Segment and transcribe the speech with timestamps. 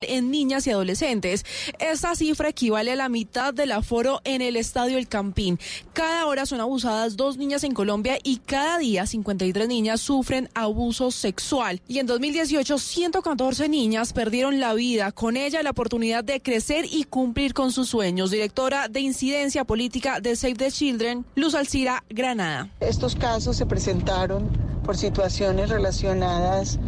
[0.00, 1.44] en niñas y adolescentes.
[1.78, 5.58] Esta cifra equivale a la mitad del aforo en el Estadio El Campín.
[5.92, 11.10] Cada hora son abusadas dos niñas en Colombia y cada día 53 niñas sufren abuso
[11.10, 11.82] sexual.
[11.86, 15.12] Y en 2018 114 niñas perdieron la vida.
[15.12, 18.30] Con ella la oportunidad de crecer y cumplir con sus sueños.
[18.30, 22.70] Directora de Incidencia Política de Save the Children, Luz Alcira Granada.
[22.80, 24.48] Estos casos se presentaron
[24.82, 26.78] por situaciones relacionadas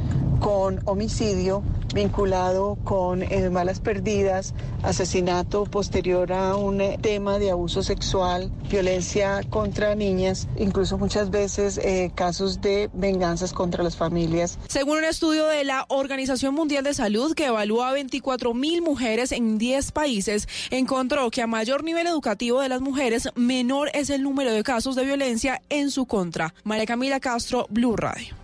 [0.42, 1.62] con homicidio
[1.95, 9.42] vinculado con eh, malas perdidas, asesinato posterior a un eh, tema de abuso sexual, violencia
[9.50, 14.58] contra niñas, incluso muchas veces eh, casos de venganzas contra las familias.
[14.69, 19.30] Según un estudio de la Organización Mundial de Salud que evalúa a 24 mil mujeres
[19.30, 24.22] en 10 países, encontró que a mayor nivel educativo de las mujeres, menor es el
[24.22, 26.55] número de casos de violencia en su contra.
[26.64, 28.42] María Camila Castro, Blue Radio.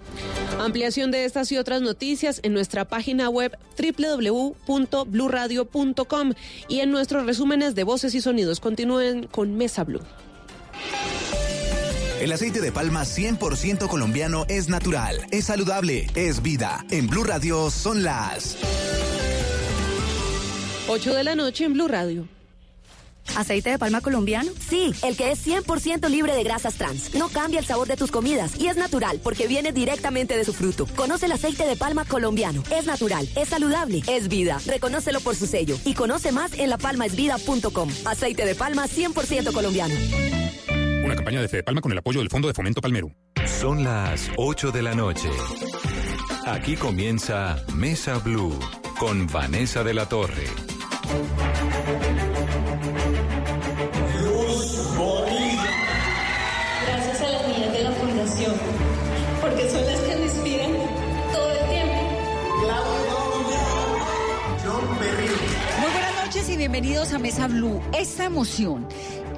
[0.59, 6.33] Ampliación de estas y otras noticias en nuestra página web www.bluradio.com
[6.69, 8.61] y en nuestros resúmenes de voces y sonidos.
[8.61, 10.03] Continúen con Mesa Blue.
[12.21, 16.85] El aceite de palma 100% colombiano es natural, es saludable, es vida.
[16.91, 18.57] En Blue Radio son las
[20.89, 22.27] 8 de la noche en Blue Radio.
[23.37, 24.51] ¿Aceite de palma colombiano?
[24.69, 27.15] Sí, el que es 100% libre de grasas trans.
[27.15, 30.53] No cambia el sabor de tus comidas y es natural porque viene directamente de su
[30.53, 30.87] fruto.
[30.97, 32.63] Conoce el aceite de palma colombiano.
[32.71, 34.61] Es natural, es saludable, es vida.
[34.67, 37.91] Reconócelo por su sello y conoce más en lapalmaesvida.com.
[38.05, 39.95] Aceite de palma 100% colombiano.
[41.05, 43.11] Una campaña de Fede Palma con el apoyo del Fondo de Fomento Palmero.
[43.47, 45.31] Son las 8 de la noche.
[46.45, 48.59] Aquí comienza Mesa Blue
[48.99, 50.45] con Vanessa de la Torre.
[66.81, 67.81] Bienvenidos a Mesa Blue.
[67.93, 68.87] Esta emoción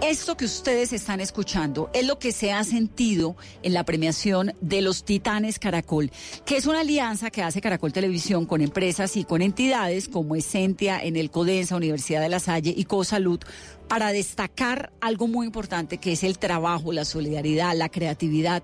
[0.02, 4.80] esto que ustedes están escuchando es lo que se ha sentido en la premiación de
[4.80, 6.10] los Titanes Caracol,
[6.46, 10.98] que es una alianza que hace Caracol Televisión con empresas y con entidades como Essentia,
[11.02, 13.40] en el Codensa, Universidad de La Salle y CoSalud
[13.88, 18.62] para destacar algo muy importante que es el trabajo, la solidaridad, la creatividad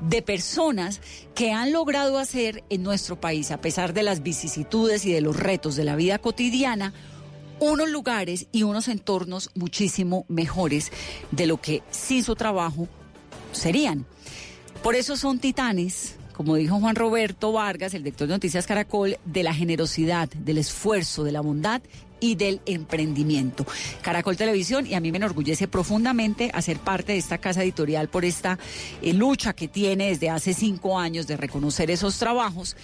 [0.00, 1.02] de personas
[1.34, 5.36] que han logrado hacer en nuestro país, a pesar de las vicisitudes y de los
[5.36, 6.94] retos de la vida cotidiana,
[7.60, 10.92] unos lugares y unos entornos muchísimo mejores
[11.30, 12.88] de lo que sin su trabajo
[13.52, 14.06] serían.
[14.82, 19.42] Por eso son titanes, como dijo Juan Roberto Vargas, el director de Noticias Caracol, de
[19.42, 21.82] la generosidad, del esfuerzo, de la bondad
[22.20, 23.66] y del emprendimiento.
[24.02, 28.24] Caracol Televisión, y a mí me enorgullece profundamente hacer parte de esta casa editorial por
[28.24, 28.58] esta
[29.02, 32.76] eh, lucha que tiene desde hace cinco años de reconocer esos trabajos,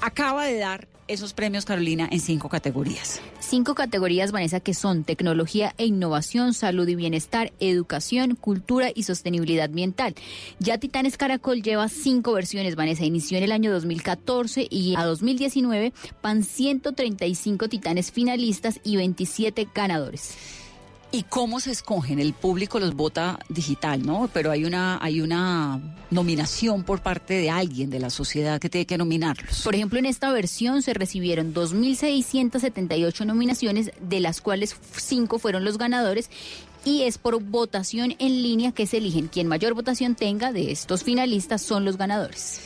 [0.00, 3.20] acaba de dar esos premios, Carolina, en cinco categorías.
[3.40, 9.66] Cinco categorías, Vanessa, que son tecnología e innovación, salud y bienestar, educación, cultura y sostenibilidad
[9.66, 10.14] ambiental.
[10.58, 13.04] Ya Titanes Caracol lleva cinco versiones, Vanessa.
[13.04, 20.65] Inició en el año 2014 y a 2019 van 135 titanes finalistas y 27 ganadores.
[21.12, 22.18] ¿Y cómo se escogen?
[22.18, 24.28] El público los vota digital, ¿no?
[24.32, 25.80] Pero hay una, hay una
[26.10, 29.62] nominación por parte de alguien de la sociedad que tiene que nominarlos.
[29.62, 35.78] Por ejemplo, en esta versión se recibieron 2.678 nominaciones, de las cuales cinco fueron los
[35.78, 36.28] ganadores
[36.84, 39.28] y es por votación en línea que se eligen.
[39.28, 42.60] Quien mayor votación tenga de estos finalistas son los ganadores.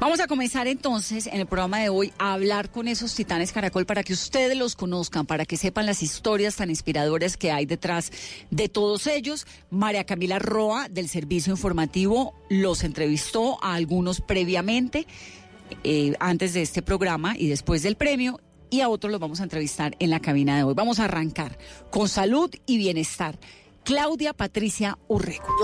[0.00, 3.84] Vamos a comenzar entonces en el programa de hoy a hablar con esos titanes Caracol
[3.84, 8.12] para que ustedes los conozcan, para que sepan las historias tan inspiradoras que hay detrás
[8.52, 9.44] de todos ellos.
[9.70, 15.08] María Camila Roa del Servicio Informativo los entrevistó a algunos previamente,
[15.82, 18.40] eh, antes de este programa y después del premio.
[18.70, 20.74] Y a otros los vamos a entrevistar en la cabina de hoy.
[20.74, 21.58] Vamos a arrancar
[21.90, 23.36] con salud y bienestar.
[23.82, 25.56] Claudia Patricia Urreco.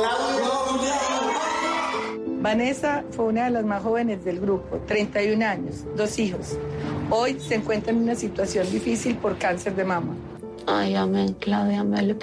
[2.44, 6.58] Vanessa fue una de las más jóvenes del grupo, 31 años, dos hijos.
[7.08, 10.14] Hoy se encuentra en una situación difícil por cáncer de mama.
[10.66, 12.14] Ay, amén, Claudia, amén,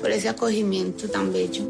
[0.00, 1.62] por ese acogimiento tan bello.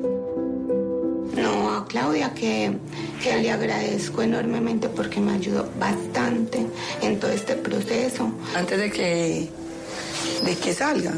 [1.37, 2.78] No, a Claudia que,
[3.23, 6.67] que le agradezco enormemente porque me ayudó bastante
[7.02, 8.32] en todo este proceso.
[8.56, 9.50] Antes de que,
[10.46, 11.12] de que salga,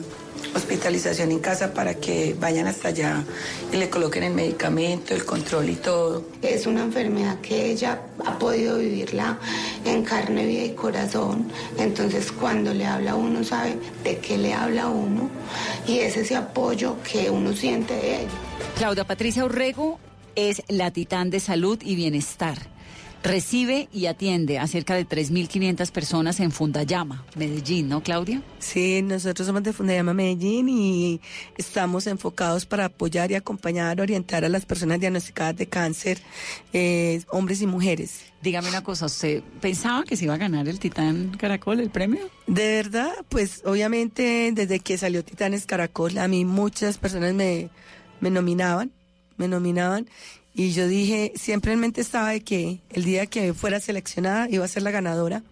[0.54, 3.24] hospitalización en casa para que vayan hasta allá
[3.72, 6.24] y le coloquen el medicamento, el control y todo.
[6.42, 9.38] Es una enfermedad que ella ha podido vivirla
[9.84, 11.50] en carne, vida y corazón.
[11.78, 15.30] Entonces cuando le habla a uno sabe de qué le habla a uno
[15.86, 18.30] y es ese apoyo que uno siente de ella.
[18.76, 19.98] Claudia Patricia Urrego
[20.36, 22.77] es la titán de salud y bienestar.
[23.22, 28.42] Recibe y atiende a cerca de 3.500 personas en Fundayama, Medellín, ¿no, Claudia?
[28.60, 31.20] Sí, nosotros somos de Fundayama Medellín y
[31.56, 36.18] estamos enfocados para apoyar y acompañar, orientar a las personas diagnosticadas de cáncer,
[36.72, 38.20] eh, hombres y mujeres.
[38.40, 42.30] Dígame una cosa, ¿usted pensaba que se iba a ganar el Titán Caracol, el premio?
[42.46, 47.68] De verdad, pues obviamente desde que salió Titanes Caracol, a mí muchas personas me,
[48.20, 48.92] me nominaban,
[49.36, 50.08] me nominaban
[50.54, 54.64] y yo dije, siempre en mente estaba de que el día que fuera seleccionada iba
[54.64, 55.42] a ser la ganadora,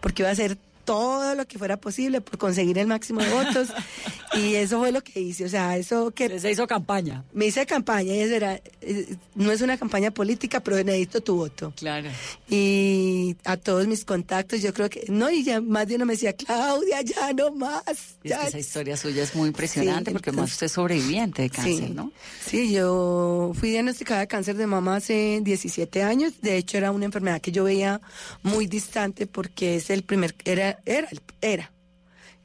[0.00, 0.58] porque iba a ser
[0.90, 3.68] todo lo que fuera posible por conseguir el máximo de votos.
[4.34, 5.44] y eso fue lo que hice.
[5.44, 6.40] O sea, eso que.
[6.40, 7.22] Se hizo campaña.
[7.32, 8.60] Me hice campaña y eso era.
[8.80, 11.72] eh, No es una campaña política, pero necesito tu voto.
[11.76, 12.08] Claro.
[12.48, 15.04] Y a todos mis contactos, yo creo que.
[15.08, 17.82] No, y ya más de uno me decía, Claudia, ya no más.
[17.86, 18.40] Es ya".
[18.40, 21.74] que esa historia suya es muy impresionante Sí, porque más usted es sobreviviente de cáncer,
[21.86, 21.92] sí.
[21.94, 22.10] ¿no?
[22.44, 26.32] Sí, yo fui diagnosticada de cáncer de mama hace 17 años.
[26.42, 28.00] De hecho, era una enfermedad que yo veía
[28.42, 31.08] muy distante porque es el primer, era, era,
[31.40, 31.70] era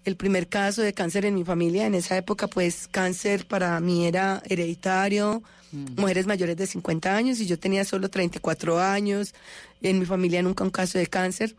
[0.05, 1.87] el primer caso de cáncer en mi familia.
[1.87, 5.41] En esa época, pues, cáncer para mí era hereditario,
[5.71, 9.33] mujeres mayores de 50 años y yo tenía solo 34 años.
[9.81, 11.55] En mi familia nunca un caso de cáncer.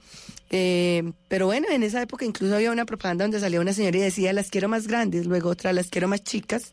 [0.50, 4.00] Eh, pero bueno, en esa época incluso había una propaganda donde salía una señora y
[4.00, 6.72] decía, las quiero más grandes, luego otra, las quiero más chicas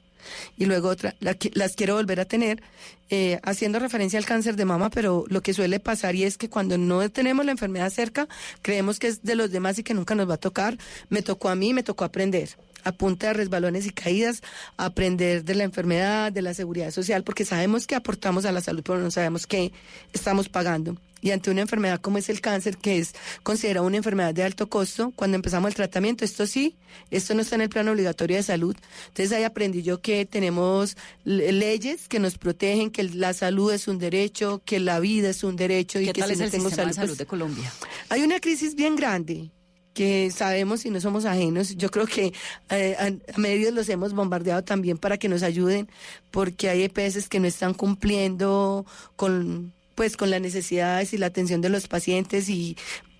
[0.57, 2.61] y luego otra, las quiero volver a tener,
[3.09, 6.49] eh, haciendo referencia al cáncer de mama, pero lo que suele pasar y es que
[6.49, 8.27] cuando no tenemos la enfermedad cerca,
[8.61, 10.77] creemos que es de los demás y que nunca nos va a tocar.
[11.09, 12.49] Me tocó a mí, me tocó aprender
[12.83, 14.41] a punta de resbalones y caídas,
[14.77, 18.83] aprender de la enfermedad, de la seguridad social, porque sabemos que aportamos a la salud,
[18.83, 19.71] pero no sabemos qué
[20.11, 20.97] estamos pagando.
[21.23, 24.67] Y ante una enfermedad como es el cáncer, que es considerada una enfermedad de alto
[24.67, 26.75] costo, cuando empezamos el tratamiento, esto sí,
[27.11, 28.75] esto no está en el plan obligatorio de salud.
[29.07, 33.87] Entonces ahí aprendí yo que tenemos le- leyes que nos protegen, que la salud es
[33.87, 36.45] un derecho, que la vida es un derecho y ¿Qué que tal si es no
[36.45, 37.73] el tengo sistema de salud, pues, de Colombia?
[38.09, 39.49] hay una crisis bien grande
[39.93, 41.75] que sabemos y no somos ajenos.
[41.77, 42.33] Yo creo que
[42.69, 45.87] eh, a medios los hemos bombardeado también para que nos ayuden,
[46.31, 48.85] porque hay EPS que no están cumpliendo
[49.15, 52.75] con pues con las necesidades y la atención de los pacientes y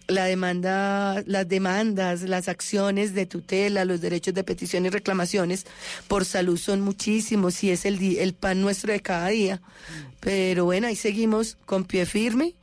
[0.07, 5.65] la demanda, las demandas, las acciones de tutela, los derechos de petición y reclamaciones
[6.09, 9.61] por salud son muchísimos y es el, di- el pan nuestro de cada día.
[10.19, 12.53] Pero bueno, ahí seguimos con pie firme.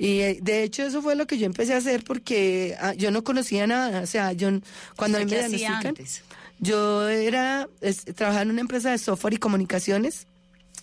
[0.00, 3.10] Y eh, de hecho eso fue lo que yo empecé a hacer porque ah, yo
[3.10, 4.00] no conocía nada.
[4.00, 4.48] O sea, yo
[4.96, 6.22] cuando a mí me ¿Qué hacía diagnostican, antes?
[6.60, 10.26] yo era, es- trabajaba en una empresa de software y comunicaciones.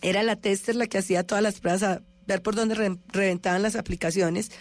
[0.01, 3.75] Era la tester la que hacía todas las pruebas ver por dónde re- reventaban las
[3.75, 4.51] aplicaciones.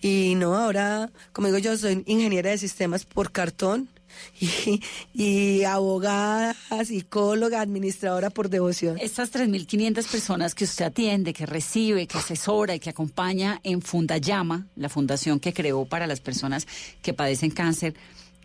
[0.00, 3.88] Y no, ahora, como digo yo, soy ingeniera de sistemas por cartón
[4.40, 4.80] y,
[5.14, 6.54] y abogada,
[6.84, 8.98] psicóloga, administradora por devoción.
[9.00, 14.66] Estas 3.500 personas que usted atiende, que recibe, que asesora y que acompaña en Fundayama,
[14.76, 16.66] la fundación que creó para las personas
[17.02, 17.94] que padecen cáncer,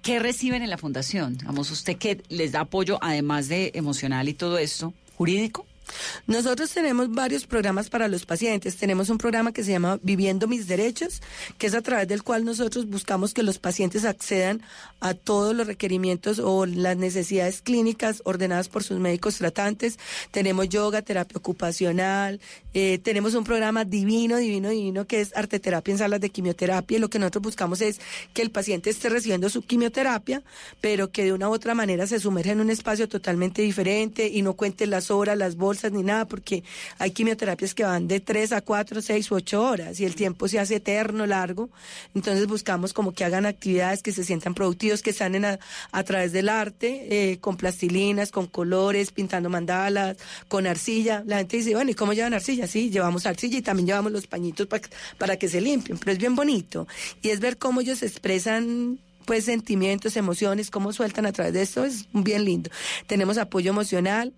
[0.01, 1.37] ¿qué reciben en la fundación?
[1.45, 5.65] Vamos, usted que les da apoyo, además de emocional y todo esto, jurídico.
[6.27, 8.77] Nosotros tenemos varios programas para los pacientes.
[8.77, 11.21] Tenemos un programa que se llama Viviendo mis derechos,
[11.57, 14.61] que es a través del cual nosotros buscamos que los pacientes accedan
[14.99, 19.97] a todos los requerimientos o las necesidades clínicas ordenadas por sus médicos tratantes.
[20.31, 22.39] Tenemos yoga, terapia ocupacional,
[22.73, 26.97] eh, tenemos un programa divino, divino, divino, que es arteterapia en salas de quimioterapia.
[26.97, 27.99] Y lo que nosotros buscamos es
[28.33, 30.43] que el paciente esté recibiendo su quimioterapia,
[30.79, 34.41] pero que de una u otra manera se sumerja en un espacio totalmente diferente y
[34.41, 36.63] no cuente las horas, las bolsas ni nada, porque
[36.99, 40.47] hay quimioterapias que van de 3 a 4, 6 u 8 horas y el tiempo
[40.47, 41.69] se hace eterno, largo.
[42.13, 45.59] Entonces buscamos como que hagan actividades que se sientan productivos, que sanen a,
[45.91, 51.23] a través del arte, eh, con plastilinas, con colores, pintando mandalas, con arcilla.
[51.25, 52.67] La gente dice, bueno, ¿y cómo llevan arcilla?
[52.67, 54.81] Sí, llevamos arcilla y también llevamos los pañitos pa-
[55.17, 56.87] para que se limpien, pero es bien bonito.
[57.21, 61.85] Y es ver cómo ellos expresan pues sentimientos, emociones, cómo sueltan a través de esto,
[61.85, 62.71] es bien lindo.
[63.07, 64.33] Tenemos apoyo emocional.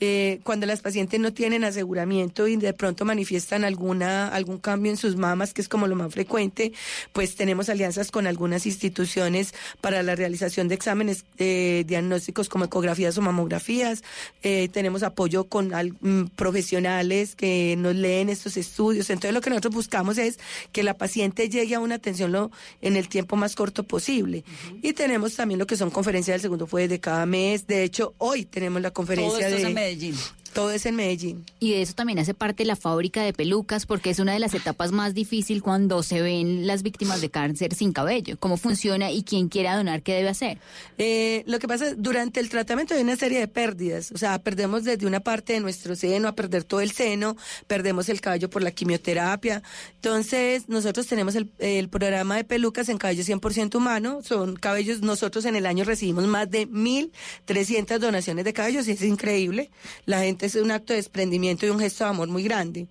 [0.00, 4.96] Eh, cuando las pacientes no tienen aseguramiento y de pronto manifiestan alguna algún cambio en
[4.98, 6.72] sus mamas, que es como lo más frecuente,
[7.12, 13.16] pues tenemos alianzas con algunas instituciones para la realización de exámenes eh, diagnósticos como ecografías
[13.18, 14.02] o mamografías.
[14.42, 19.10] Eh, tenemos apoyo con al- mm, profesionales que nos leen estos estudios.
[19.10, 20.38] Entonces lo que nosotros buscamos es
[20.72, 22.50] que la paciente llegue a una atención lo,
[22.82, 24.44] en el tiempo más corto posible.
[24.82, 27.66] Y tenemos también lo que son conferencias del segundo fue de cada mes.
[27.66, 30.16] De hecho, hoy tenemos la conferencia de es en Medellín.
[30.54, 31.44] Todo es en Medellín.
[31.58, 34.54] Y de eso también hace parte la fábrica de pelucas, porque es una de las
[34.54, 38.36] etapas más difíciles cuando se ven las víctimas de cáncer sin cabello.
[38.38, 40.58] ¿Cómo funciona y quién quiera donar qué debe hacer?
[40.96, 44.38] Eh, lo que pasa es, durante el tratamiento hay una serie de pérdidas, o sea,
[44.38, 48.48] perdemos desde una parte de nuestro seno a perder todo el seno, perdemos el cabello
[48.48, 49.60] por la quimioterapia.
[49.96, 55.46] Entonces, nosotros tenemos el, el programa de pelucas en cabello 100% humano, son cabellos, nosotros
[55.46, 59.70] en el año recibimos más de 1.300 donaciones de cabellos y es increíble.
[60.06, 62.86] La gente es un acto de desprendimiento y un gesto de amor muy grande.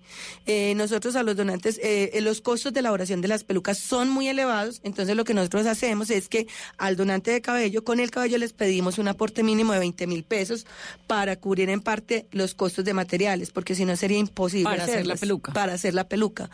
[0.46, 4.28] Eh, nosotros a los donantes, eh, los costos de elaboración de las pelucas son muy
[4.28, 6.46] elevados, entonces lo que nosotros hacemos es que
[6.78, 10.24] al donante de cabello, con el cabello les pedimos un aporte mínimo de 20 mil
[10.24, 10.66] pesos
[11.06, 15.06] para cubrir en parte los costos de materiales, porque si no sería imposible Para hacer
[15.06, 15.52] la peluca.
[15.52, 16.50] Para hacer la peluca.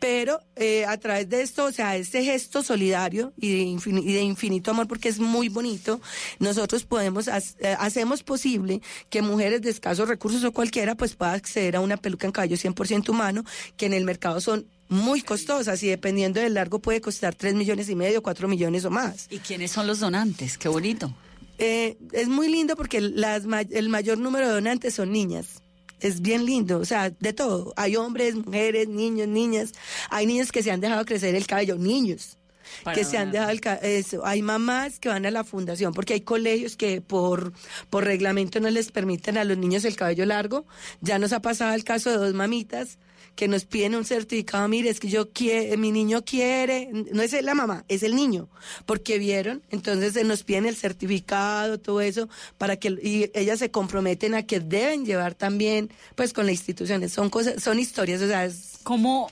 [0.00, 4.12] Pero eh, a través de esto, o sea, este gesto solidario y de, infini- y
[4.14, 6.00] de infinito amor, porque es muy bonito,
[6.38, 8.80] nosotros podemos, eh, hacemos posible
[9.10, 12.56] que mujeres de escasos recursos o cualquiera, pues pueda acceder a una peluca en cabello
[12.56, 13.44] 100% humano,
[13.76, 17.88] que en el mercado son muy costosas y dependiendo del largo puede costar 3 millones
[17.90, 19.26] y medio, 4 millones o más.
[19.30, 20.56] ¿Y quiénes son los donantes?
[20.58, 21.14] Qué bonito.
[21.58, 25.62] Eh, es muy lindo porque las, el mayor número de donantes son niñas.
[26.00, 27.72] Es bien lindo, o sea, de todo.
[27.76, 29.72] Hay hombres, mujeres, niños, niñas.
[30.08, 32.38] Hay niños que se han dejado crecer el cabello, niños.
[32.84, 34.24] Para que se han dejado el eso.
[34.24, 37.52] Hay mamás que van a la fundación porque hay colegios que por,
[37.90, 40.66] por reglamento no les permiten a los niños el cabello largo.
[41.00, 42.98] Ya nos ha pasado el caso de dos mamitas
[43.34, 47.32] que nos piden un certificado, mire, es que yo quiero, mi niño quiere, no es
[47.42, 48.48] la mamá, es el niño,
[48.86, 53.70] porque vieron, entonces eh, nos piden el certificado, todo eso, para que, y ellas se
[53.70, 58.26] comprometen a que deben llevar también, pues con las instituciones, son cosas, son historias, o
[58.26, 58.78] sea, es...
[58.82, 59.30] Como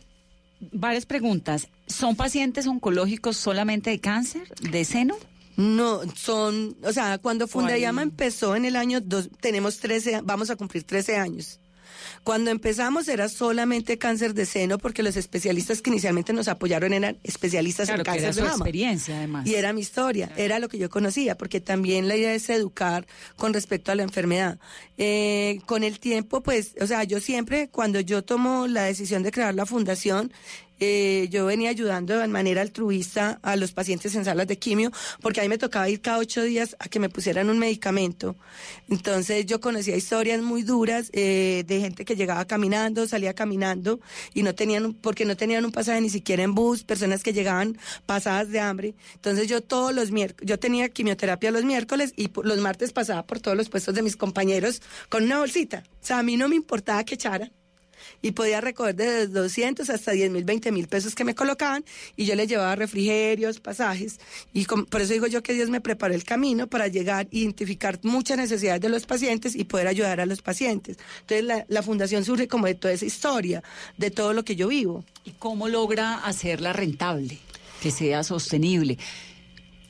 [0.73, 1.69] varias preguntas.
[1.87, 5.17] ¿Son pacientes oncológicos solamente de cáncer, de seno?
[5.57, 10.57] No, son, o sea, cuando Fundayama empezó en el año, dos, tenemos 13, vamos a
[10.57, 11.59] cumplir 13 años.
[12.29, 17.17] Cuando empezamos era solamente cáncer de seno porque los especialistas que inicialmente nos apoyaron eran
[17.25, 18.55] especialistas Claro, en que cáncer era de su mama.
[18.57, 19.47] experiencia, además.
[19.47, 23.07] Y era mi historia, era lo que yo conocía, porque también la idea es educar
[23.37, 24.59] con respecto a la enfermedad.
[24.99, 29.31] Eh, con el tiempo, pues, o sea, yo siempre, cuando yo tomo la decisión de
[29.33, 30.31] crear la fundación,
[30.81, 35.41] eh, yo venía ayudando de manera altruista a los pacientes en salas de quimio, porque
[35.41, 38.37] a mí me tocaba ir cada ocho días a que me pusieran un medicamento.
[38.89, 44.01] Entonces yo conocía historias muy duras eh, de gente que llegaba caminando, salía caminando
[44.35, 47.79] y no tenían, porque no tenían un pasaje ni siquiera en bus, personas que llegaban
[48.07, 48.95] pasadas de hambre.
[49.15, 53.41] Entonces yo todos los miércoles, yo tenía quimioterapia los miércoles y los martes pasaba por
[53.41, 55.85] todos los puestos de mis compañeros con una bolsita.
[56.03, 57.53] O sea, a mí no me importaba que echaran
[58.21, 61.85] y podía recoger desde 200 hasta 10 mil, 20 mil pesos que me colocaban
[62.17, 64.19] y yo les llevaba refrigerios, pasajes
[64.53, 68.01] y com- por eso digo yo que Dios me preparó el camino para llegar, identificar
[68.03, 70.99] muchas necesidades de los pacientes y poder ayudar a los pacientes.
[71.21, 73.63] Entonces la, la fundación surge como de toda esa historia,
[73.97, 75.05] de todo lo que yo vivo.
[75.25, 77.39] ¿Y cómo logra hacerla rentable,
[77.81, 78.99] que sea sostenible?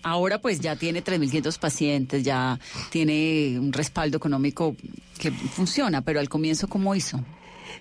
[0.03, 2.59] Ahora pues ya tiene 3.500 pacientes, ya
[2.91, 4.77] tiene un respaldo económico
[5.19, 7.25] que funciona, pero al comienzo ¿cómo hizo?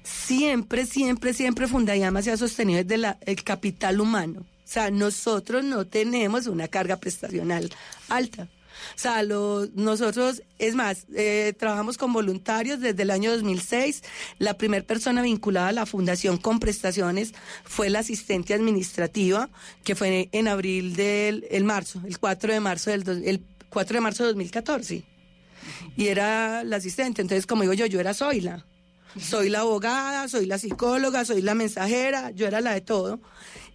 [0.04, 4.42] Siempre, siempre, siempre Fundayama se ha sostenido desde la- el capital humano.
[4.42, 7.70] O sea, nosotros no tenemos una carga prestacional
[8.10, 8.48] alta.
[8.96, 14.04] O sea, nosotros, es más, eh, trabajamos con voluntarios desde el año 2006.
[14.38, 19.50] La primera persona vinculada a la fundación con prestaciones fue la asistente administrativa,
[19.84, 24.02] que fue en abril del el marzo, el 4 de marzo del el 4 de
[24.02, 25.04] marzo de 2014.
[25.96, 27.22] Y era la asistente.
[27.22, 28.64] Entonces, como digo yo, yo era Zoila.
[29.20, 33.20] Soy la abogada, soy la psicóloga, soy la mensajera, yo era la de todo.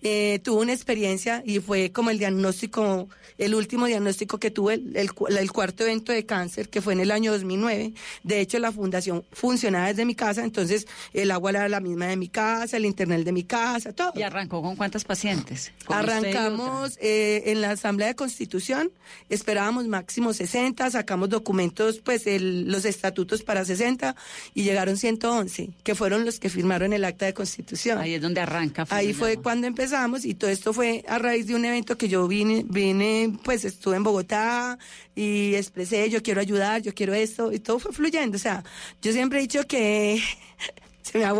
[0.04, 4.97] Eh, tuve una experiencia y fue como el diagnóstico, el último diagnóstico que tuve, el,
[4.97, 7.92] el cu- el cuarto evento de cáncer, que fue en el año 2009.
[8.25, 12.16] De hecho, la fundación funcionaba desde mi casa, entonces el agua era la misma de
[12.16, 14.12] mi casa, el internet de mi casa, todo.
[14.16, 15.71] ¿Y arrancó con cuántos pacientes?
[15.87, 18.90] ¿Con usted y Arrancamos eh, en la Asamblea de Constitución,
[19.28, 24.16] esperábamos máximo 60, sacamos documentos, pues el- los estatutos para 60
[24.52, 27.99] y llegaron 111, que fueron los que firmaron el acta de Constitución.
[27.99, 28.85] Ahí es donde arranca.
[28.90, 29.91] Ahí fue cuando empezamos
[30.25, 33.96] y todo esto fue a raíz de un evento que yo vine, vine, pues estuve
[33.96, 34.78] en Bogotá
[35.14, 38.37] y expresé, yo quiero ayudar, yo quiero esto y todo fue fluyendo.
[38.37, 38.64] O sea,
[39.02, 40.22] yo siempre he dicho que,
[41.02, 41.34] se me ha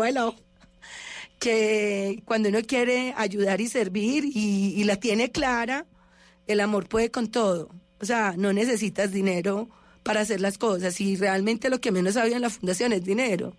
[1.39, 5.87] que cuando uno quiere ayudar y servir y, y la tiene clara,
[6.45, 7.69] el amor puede con todo.
[7.99, 9.67] O sea, no necesitas dinero
[10.03, 13.55] para hacer las cosas y realmente lo que menos había en la fundación es dinero.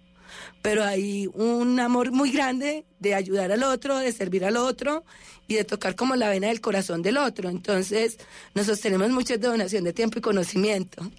[0.63, 5.05] Pero hay un amor muy grande de ayudar al otro, de servir al otro
[5.47, 7.49] y de tocar como la vena del corazón del otro.
[7.49, 8.19] Entonces,
[8.55, 11.11] nos sostenemos mucho de donación de tiempo y conocimiento.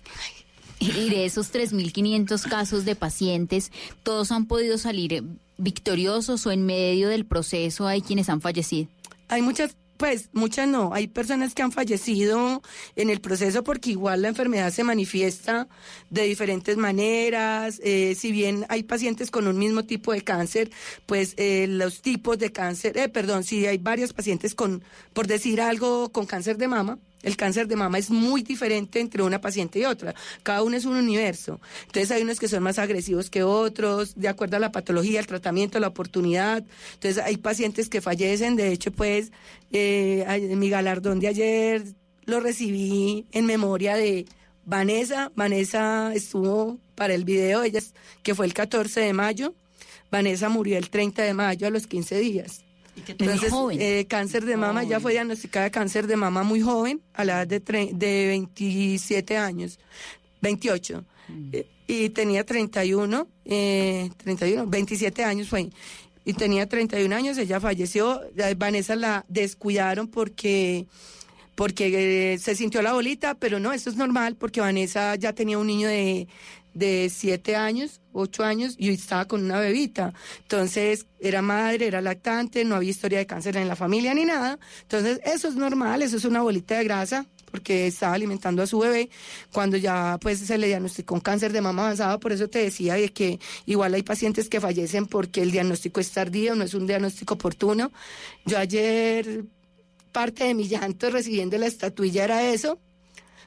[0.80, 3.72] Y de esos 3.500 casos de pacientes,
[4.04, 5.24] ¿todos han podido salir
[5.58, 8.90] victoriosos o en medio del proceso hay quienes han fallecido?
[9.30, 12.62] Hay muchas pues muchas no, hay personas que han fallecido
[12.96, 15.68] en el proceso porque igual la enfermedad se manifiesta
[16.10, 20.72] de diferentes maneras, eh, si bien hay pacientes con un mismo tipo de cáncer,
[21.06, 24.84] pues eh, los tipos de cáncer, eh, perdón, si hay varios pacientes con,
[25.14, 29.24] por decir algo, con cáncer de mama, el cáncer de mama es muy diferente entre
[29.24, 30.14] una paciente y otra.
[30.44, 31.60] Cada uno es un universo.
[31.88, 35.26] Entonces hay unos que son más agresivos que otros, de acuerdo a la patología, el
[35.26, 36.64] tratamiento, la oportunidad.
[36.94, 38.56] Entonces hay pacientes que fallecen.
[38.56, 39.32] De hecho, pues
[39.72, 41.84] eh, mi galardón de ayer
[42.26, 44.28] lo recibí en memoria de
[44.64, 45.32] Vanessa.
[45.36, 47.82] Vanessa estuvo para el video, ella
[48.22, 49.56] que fue el 14 de mayo.
[50.12, 52.66] Vanessa murió el 30 de mayo a los 15 días.
[52.96, 57.42] Entonces, eh, cáncer de mama, ya fue diagnosticada cáncer de mama muy joven, a la
[57.42, 59.80] edad de, de 27 años,
[60.42, 61.04] 28.
[61.28, 61.50] Mm.
[61.54, 65.70] Eh, y tenía 31, eh, 31, 27 años fue.
[66.24, 68.22] Y tenía 31 años, ella falleció.
[68.58, 70.88] Vanessa la descuidaron porque
[71.56, 75.58] porque eh, se sintió la bolita, pero no, eso es normal porque Vanessa ya tenía
[75.58, 76.28] un niño de,
[76.76, 80.14] de siete años, ocho años, y estaba con una bebita.
[80.42, 84.60] Entonces, era madre, era lactante, no había historia de cáncer en la familia ni nada.
[84.84, 88.80] Entonces, eso es normal, eso es una bolita de grasa, porque estaba alimentando a su
[88.80, 89.10] bebé
[89.54, 92.96] cuando ya pues se le diagnosticó un cáncer de mama avanzado, por eso te decía
[92.96, 96.86] de que igual hay pacientes que fallecen porque el diagnóstico es tardío, no es un
[96.86, 97.94] diagnóstico oportuno.
[98.46, 99.46] Yo ayer
[100.12, 102.78] parte de mi llanto recibiendo la estatuilla era eso,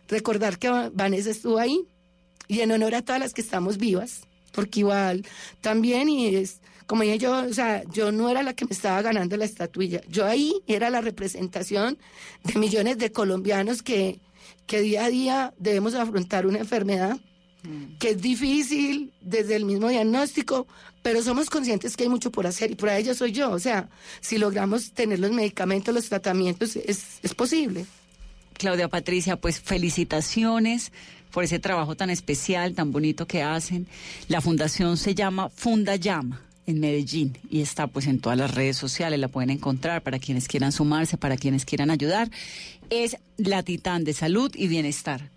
[0.09, 1.87] recordar que Vanessa estuvo ahí,
[2.49, 5.25] y en honor a todas las que estamos vivas, porque igual
[5.61, 9.03] también y es como dije yo, o sea, yo no era la que me estaba
[9.03, 11.99] ganando la estatuilla, yo ahí era la representación
[12.45, 14.19] de millones de colombianos que,
[14.67, 17.19] que día a día debemos afrontar una enfermedad
[17.63, 17.99] mm.
[17.99, 20.67] que es difícil desde el mismo diagnóstico,
[21.03, 23.51] pero somos conscientes que hay mucho por hacer y por ello soy yo.
[23.51, 23.91] O sea,
[24.23, 27.85] si logramos tener los medicamentos, los tratamientos, es, es posible.
[28.55, 30.91] Claudia Patricia, pues felicitaciones
[31.33, 33.87] por ese trabajo tan especial, tan bonito que hacen.
[34.29, 38.77] La fundación se llama Funda Llama en Medellín y está pues en todas las redes
[38.77, 42.31] sociales, la pueden encontrar para quienes quieran sumarse, para quienes quieran ayudar.
[42.91, 45.31] Es la Titán de Salud y Bienestar.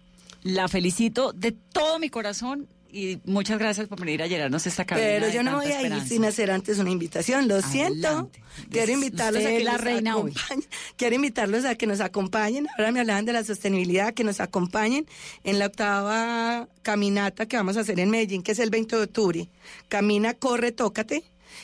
[0.44, 5.08] La felicito de todo mi corazón y muchas gracias por venir a llenarnos esta cabina.
[5.08, 8.30] Pero yo no voy a ir sin hacer antes una invitación, lo siento.
[8.70, 10.66] Quiero invitarlos a que la nos reina acompañen.
[10.98, 12.68] Quiero invitarlos a que nos acompañen.
[12.78, 15.06] Ahora me hablaban de la sostenibilidad, que nos acompañen
[15.44, 19.04] en la octava caminata que vamos a hacer en Medellín, que es el 20 de
[19.04, 19.50] octubre.
[19.88, 21.24] Camina, corre, tócate.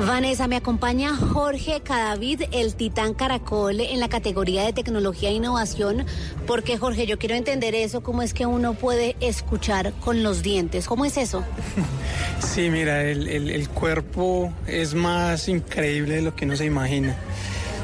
[0.05, 6.05] Vanessa, me acompaña Jorge Cadavid, el titán caracol en la categoría de tecnología e innovación,
[6.45, 10.85] porque Jorge, yo quiero entender eso, cómo es que uno puede escuchar con los dientes,
[10.87, 11.43] ¿cómo es eso?
[12.39, 17.15] Sí, mira, el, el- el cuerpo es más increíble de lo que uno se imagina.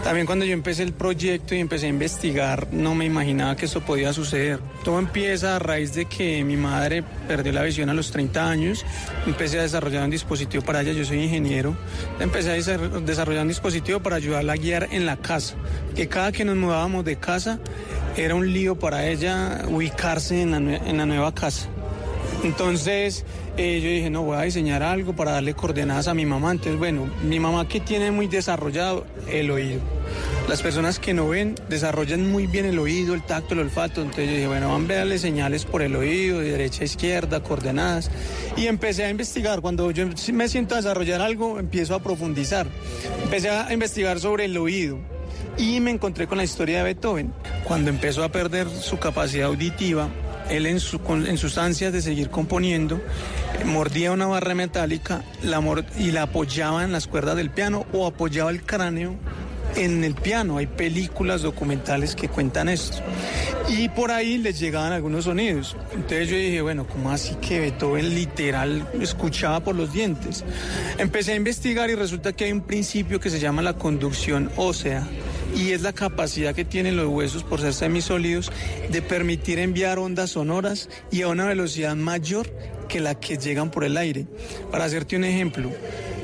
[0.04, 3.80] También cuando yo empecé el proyecto y empecé a investigar, no me imaginaba que esto
[3.86, 4.60] podía suceder.
[4.84, 8.86] Todo empieza a raíz de que mi madre perdió la visión a los 30 años.
[9.26, 11.78] Empecé a desarrollar un dispositivo para ella, yo soy ingeniero.
[12.20, 15.56] Empecé a desar- desarrollar un dispositivo para ayudarla a guiar en la casa.
[15.96, 17.60] Que cada que nos mudábamos de casa
[18.18, 21.68] era un lío para ella ubicarse en la, en la nueva casa.
[22.44, 23.24] Entonces
[23.56, 26.52] eh, yo dije, no, voy a diseñar algo para darle coordenadas a mi mamá.
[26.52, 29.80] Entonces, bueno, mi mamá que tiene muy desarrollado el oído.
[30.48, 34.02] Las personas que no ven desarrollan muy bien el oído, el tacto, el olfato.
[34.02, 37.44] Entonces yo dije, bueno, van a darle señales por el oído, de derecha a izquierda,
[37.44, 38.10] coordenadas.
[38.58, 39.62] Y empecé a investigar.
[39.62, 42.66] Cuando yo me siento a desarrollar algo, empiezo a profundizar.
[43.24, 44.98] Empecé a investigar sobre el oído.
[45.58, 47.34] Y me encontré con la historia de Beethoven.
[47.64, 50.10] Cuando empezó a perder su capacidad auditiva,
[50.50, 53.02] él en, sus ansias de seguir componiendo,
[53.60, 55.24] eh, mordía una barra metálica
[55.98, 59.16] y la apoyaba en las cuerdas del piano o apoyaba el cráneo
[59.76, 60.58] en el piano.
[60.58, 62.98] Hay películas documentales que cuentan esto.
[63.70, 65.76] Y por ahí les llegaban algunos sonidos.
[65.94, 70.44] Entonces yo dije, bueno, ¿cómo así que Beethoven literal escuchaba por los dientes?
[70.98, 75.08] Empecé a investigar y resulta que hay un principio que se llama la conducción ósea
[75.56, 78.52] y es la capacidad que tienen los huesos por ser semisólidos
[78.90, 82.50] de permitir enviar ondas sonoras y a una velocidad mayor
[82.88, 84.28] que la que llegan por el aire.
[84.72, 85.72] Para hacerte un ejemplo,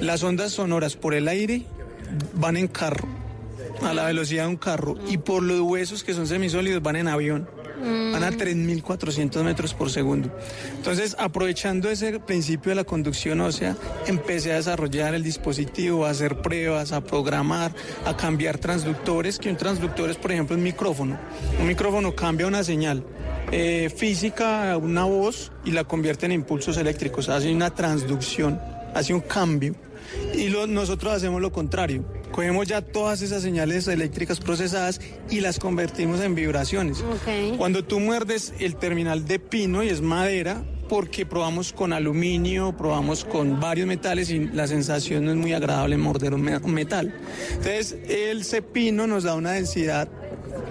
[0.01, 1.63] las ondas sonoras por el aire
[2.33, 3.07] van en carro,
[3.83, 7.07] a la velocidad de un carro, y por los huesos que son semisólidos van en
[7.07, 7.58] avión.
[7.79, 10.29] Van a 3.400 metros por segundo.
[10.75, 13.75] Entonces, aprovechando ese principio de la conducción ósea,
[14.07, 17.73] empecé a desarrollar el dispositivo, a hacer pruebas, a programar,
[18.05, 21.17] a cambiar transductores, que un transductor es, por ejemplo, un micrófono.
[21.59, 23.03] Un micrófono cambia una señal
[23.51, 27.29] eh, física, una voz, y la convierte en impulsos eléctricos.
[27.29, 28.59] Hace una transducción,
[28.93, 29.75] hace un cambio.
[30.33, 32.03] Y nosotros hacemos lo contrario.
[32.31, 36.99] Cogemos ya todas esas señales eléctricas procesadas y las convertimos en vibraciones.
[37.01, 37.57] Ok.
[37.57, 43.23] Cuando tú muerdes el terminal de pino y es madera, porque probamos con aluminio, probamos
[43.25, 46.41] con varios metales y la sensación no es muy agradable morder un
[46.73, 47.13] metal.
[47.49, 50.07] Entonces, el cepino nos da una densidad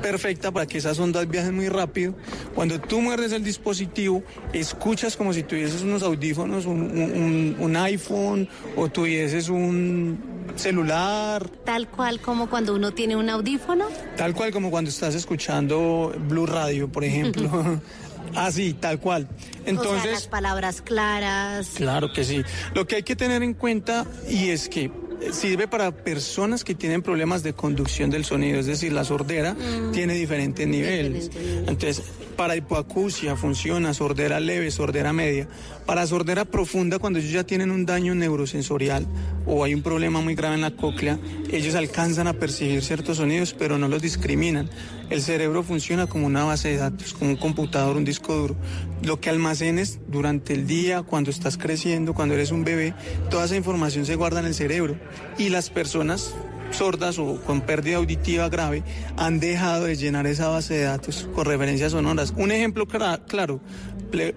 [0.03, 2.15] perfecta para que esas ondas viajen muy rápido.
[2.55, 8.49] Cuando tú muerdes el dispositivo, escuchas como si tuvieses unos audífonos, un, un- un iPhone
[8.77, 10.19] o tuvieses un
[10.57, 13.87] celular, Tal cual como cuando uno tiene un audífono.
[14.17, 17.81] Tal cual como cuando estás escuchando Blue Radio, por ejemplo.
[18.35, 19.29] Así, tal cual.
[19.77, 21.71] O sea, Entonces, las palabras claras.
[21.77, 22.43] claro que sí.
[22.75, 24.85] Lo que hay que tener en cuenta y es que
[25.21, 29.55] eh, sirve para personas que tienen problemas de conducción del sonido, es decir, la sordera
[29.55, 29.93] Mm.
[29.93, 31.31] tiene diferentes niveles.
[31.67, 32.03] Entonces,
[32.37, 35.49] para hipoacusia funciona sordera leve, sordera media.
[35.87, 39.07] Para sordera profunda, cuando ellos ya tienen un daño neurosensorial
[39.47, 41.19] o hay un problema muy grave en la cóclea,
[41.51, 44.71] ellos alcanzan a percibir ciertos sonidos, pero no los discriminan.
[45.11, 48.57] El cerebro funciona como una base de datos, como un computador, un disco duro.
[49.03, 52.95] Lo que almacenes durante el día, cuando estás creciendo, cuando eres un bebé,
[53.29, 54.97] toda esa información se guarda en el cerebro.
[55.37, 56.33] Y las personas
[56.71, 58.85] sordas o con pérdida auditiva grave
[59.17, 62.33] han dejado de llenar esa base de datos con referencias sonoras.
[62.37, 63.61] Un ejemplo claro,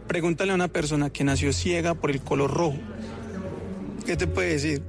[0.07, 2.79] pregúntale a una persona que nació ciega por el color rojo.
[4.05, 4.81] ¿Qué te puede decir?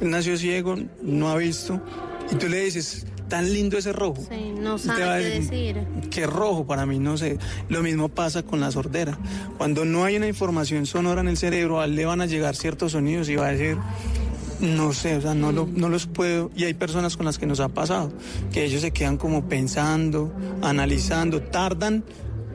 [0.00, 1.80] Él nació ciego, no ha visto,
[2.32, 4.18] y tú le dices, tan lindo ese rojo.
[4.28, 6.10] Sí, no Y te va a sabe qué decir, decir.
[6.10, 7.38] Qué rojo para mí, no sé.
[7.70, 9.16] Lo mismo pasa con la sordera.
[9.56, 12.54] Cuando no hay una información sonora en el cerebro, a él le van a llegar
[12.54, 13.78] ciertos sonidos y va a decir,
[14.60, 16.50] no sé, o sea, no, lo- no los puedo.
[16.54, 18.12] Y hay personas con las que nos ha pasado,
[18.52, 22.04] que ellos se quedan como pensando, analizando, tardan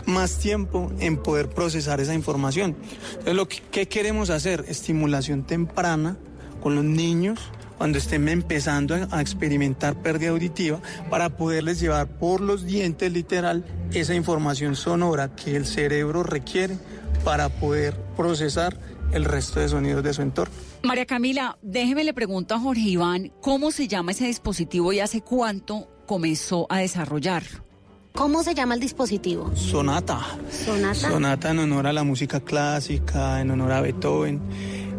[0.05, 2.75] más tiempo en poder procesar esa información.
[3.13, 4.63] Entonces, lo que ¿qué queremos hacer?
[4.67, 6.17] Estimulación temprana
[6.61, 7.39] con los niños
[7.77, 14.15] cuando estén empezando a experimentar pérdida auditiva para poderles llevar por los dientes literal esa
[14.15, 16.77] información sonora que el cerebro requiere
[17.23, 18.77] para poder procesar
[19.11, 20.53] el resto de sonidos de su entorno.
[20.83, 25.21] María Camila, déjeme le pregunto a Jorge Iván, ¿cómo se llama ese dispositivo y hace
[25.21, 27.65] cuánto comenzó a desarrollarlo?
[28.13, 29.55] ¿Cómo se llama el dispositivo?
[29.55, 30.19] Sonata.
[30.49, 30.95] Sonata.
[30.95, 34.41] Sonata en honor a la música clásica, en honor a Beethoven.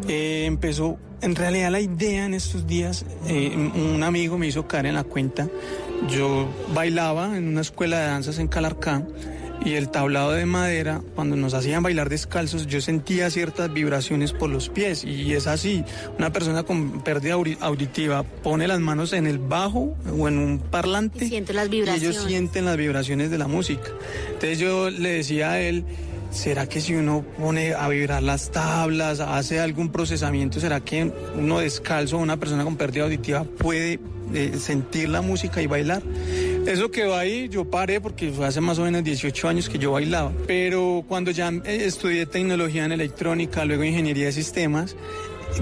[0.06, 4.86] Eh, empezó, en realidad la idea en estos días, eh, un amigo me hizo caer
[4.86, 5.48] en la cuenta.
[6.08, 9.04] Yo bailaba en una escuela de danzas en Calarcá
[9.64, 14.50] y el tablado de madera, cuando nos hacían bailar descalzos, yo sentía ciertas vibraciones por
[14.50, 15.84] los pies y es así.
[16.16, 21.24] Una persona con pérdida auditiva pone las manos en el bajo o en un parlante
[21.24, 22.02] y, siente las vibraciones.
[22.02, 23.90] ellos sienten las vibraciones de la música.
[24.28, 25.84] Entonces yo le decía a él,
[26.38, 31.58] ¿será que si uno pone a vibrar las tablas, hace algún procesamiento, será que uno
[31.58, 33.98] descalzo, una persona con pérdida auditiva puede
[34.32, 36.02] eh, sentir la música y bailar?
[36.64, 39.92] Eso quedó ahí, yo paré porque fue hace más o menos 18 años que yo
[39.92, 40.32] bailaba.
[40.46, 44.94] Pero cuando ya eh, estudié tecnología en electrónica, luego ingeniería de sistemas,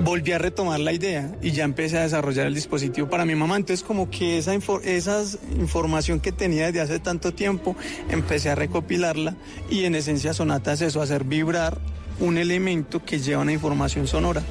[0.01, 3.57] volví a retomar la idea y ya empecé a desarrollar el dispositivo para mi mamá.
[3.57, 5.22] Entonces como que esa, esa
[5.59, 7.77] información que tenía desde hace tanto tiempo,
[8.11, 9.37] empecé a recopilarla
[9.70, 11.79] y en esencia Sonata es eso, hacer vibrar
[12.20, 14.42] un elemento que lleva una información sonora.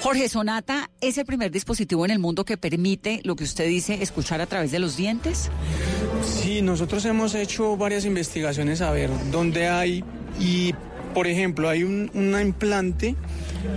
[0.00, 4.02] Jorge Sonata es el primer dispositivo en el mundo que permite lo que usted dice,
[4.02, 5.50] escuchar a través de los dientes.
[6.22, 10.04] Sí, nosotros hemos hecho varias investigaciones a ver dónde hay
[10.38, 10.74] y,
[11.14, 13.14] por ejemplo, hay un implante,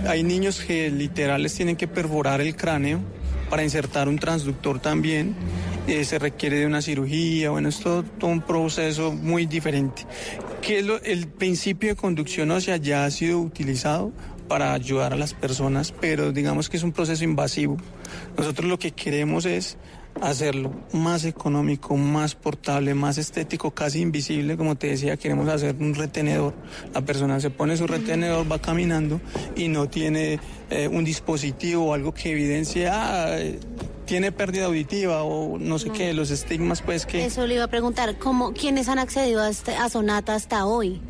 [0.06, 3.00] hay niños que literales tienen que perforar el cráneo
[3.50, 5.34] para insertar un transductor también.
[5.86, 10.06] Eh, se requiere de una cirugía, bueno, es todo, un proceso muy diferente.
[11.04, 14.12] El principio de conducción ósea ya ha sido utilizado
[14.48, 17.78] para ayudar a las personas, pero digamos que es un proceso invasivo.
[18.36, 19.78] Nosotros lo que queremos es
[20.22, 25.94] hacerlo más económico, más portable, más estético, casi invisible, como te decía, queremos hacer un
[25.94, 26.54] retenedor.
[26.94, 29.20] La persona se pone su retenedor, va caminando
[29.56, 33.38] y no tiene eh, un dispositivo o algo que evidencie, ah,
[34.04, 37.24] tiene pérdida auditiva o no sé qué, los estigmas pues que...
[37.24, 41.00] Eso le iba a preguntar, ¿cómo, ¿quiénes han accedido a, este, a Sonata hasta hoy?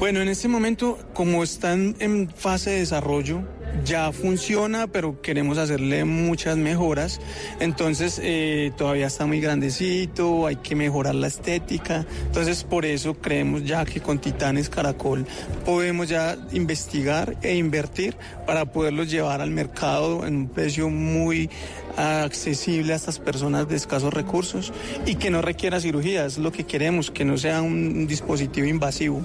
[0.00, 3.42] Bueno, en este momento, como están en fase de desarrollo,
[3.84, 7.20] ya funciona, pero queremos hacerle muchas mejoras.
[7.60, 12.06] Entonces, eh, todavía está muy grandecito, hay que mejorar la estética.
[12.24, 15.26] Entonces, por eso creemos ya que con Titanes Caracol
[15.66, 21.50] podemos ya investigar e invertir para poderlos llevar al mercado en un precio muy
[21.98, 24.72] accesible a estas personas de escasos recursos
[25.04, 26.32] y que no requiera cirugías.
[26.32, 29.20] Es lo que queremos, que no sea un dispositivo invasivo.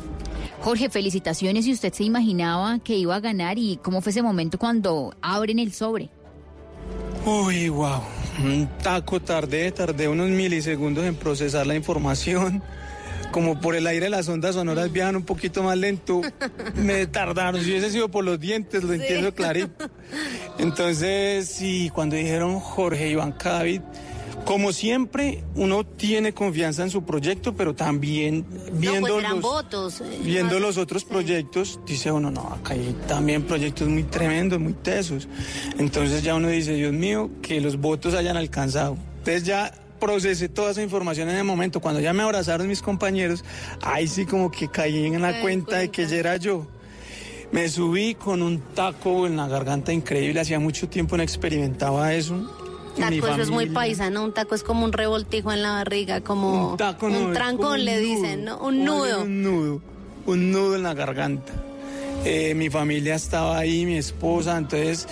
[0.66, 1.68] Jorge, felicitaciones.
[1.68, 5.60] ¿Y usted se imaginaba que iba a ganar y cómo fue ese momento cuando abren
[5.60, 6.10] el sobre?
[7.24, 8.02] Uy, wow.
[8.44, 12.64] Un taco tardé, tardé unos milisegundos en procesar la información.
[13.32, 16.22] Como por el aire las ondas sonoras viajan un poquito más lento,
[16.74, 17.64] me tardaron.
[17.64, 19.88] Si hubiese sido por los dientes, lo entiendo clarito.
[20.58, 23.84] Entonces, sí, cuando dijeron Jorge Iván Cavit,
[24.46, 30.60] como siempre, uno tiene confianza en su proyecto, pero también viendo, pues los, eh, viendo
[30.60, 35.28] los otros proyectos, dice uno, no, acá hay también proyectos muy tremendos, muy tesos.
[35.80, 38.98] Entonces ya uno dice, Dios mío, que los votos hayan alcanzado.
[39.18, 41.80] Entonces ya procesé toda esa información en el momento.
[41.80, 43.44] Cuando ya me abrazaron mis compañeros,
[43.82, 46.68] ahí sí como que caí en la cuenta de que ya era yo.
[47.52, 52.65] Me subí con un taco en la garganta increíble, hacía mucho tiempo no experimentaba eso
[52.96, 54.24] Taco, eso es muy paisano.
[54.24, 58.00] Un taco es como un revoltijo en la barriga, como un, taco un trancón, le
[58.00, 58.58] dicen, ¿no?
[58.60, 59.24] Un nudo.
[59.24, 59.82] Un nudo,
[60.26, 61.54] un nudo en la garganta.
[62.24, 65.08] Eh, mi familia estaba ahí, mi esposa, entonces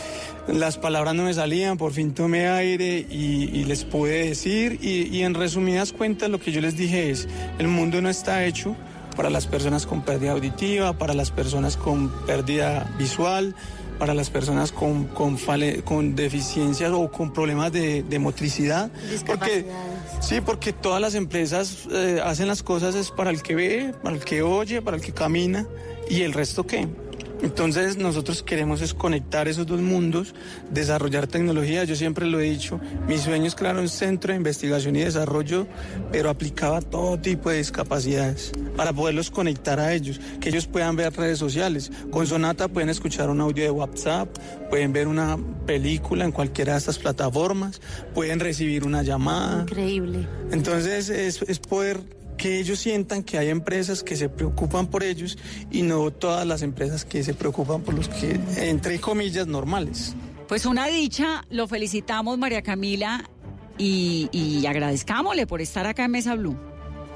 [0.48, 4.80] las palabras no me salían, por fin tomé aire y, les pude decir.
[4.82, 7.28] Y, y en resumidas cuentas lo que yo les dije es,
[7.60, 8.76] el mundo no está hecho
[9.16, 13.56] para las personas con pérdida auditiva, para las personas con pérdida visual,
[13.94, 15.38] para las personas con, con,
[15.84, 18.92] con deficiencias o con problemas de, motricidad.
[19.26, 19.66] Porque,
[20.22, 24.16] sí, porque todas las empresas eh, hacen las cosas es para el que ve, para
[24.16, 25.68] el que oye, para el que camina
[26.10, 26.88] y el resto qué.
[27.44, 30.34] Entonces nosotros queremos es conectar esos dos mundos,
[30.72, 31.84] desarrollar tecnología.
[31.84, 35.68] Yo siempre lo he dicho, mi sueño es crear un centro de investigación y desarrollo,
[36.12, 40.96] pero aplicaba a todo tipo de discapacidades para poderlos conectar a ellos, que ellos puedan
[40.96, 41.92] ver redes sociales.
[42.12, 44.30] Con Sonata pueden escuchar un audio de WhatsApp,
[44.70, 47.82] pueden ver una película en cualquiera de estas plataformas,
[48.14, 49.64] pueden recibir una llamada.
[49.64, 50.26] Increíble.
[50.50, 55.38] Entonces es, es poder que ellos sientan que hay empresas que se preocupan por ellos
[55.72, 60.14] y no todas las empresas que se preocupan por los que, entre comillas, normales.
[60.50, 63.24] Pues una dicha, lo felicitamos María Camila
[63.78, 66.58] y, y agradezcámosle por estar acá en Mesa Blue.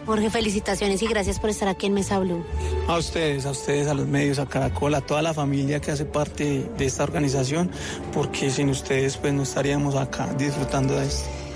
[0.05, 2.45] Jorge, felicitaciones y gracias por estar aquí en Mesa Blue.
[2.87, 6.05] A ustedes, a ustedes, a los medios, a Caracol, a toda la familia que hace
[6.05, 7.69] parte de esta organización,
[8.13, 11.46] porque sin ustedes pues no estaríamos acá disfrutando de esto.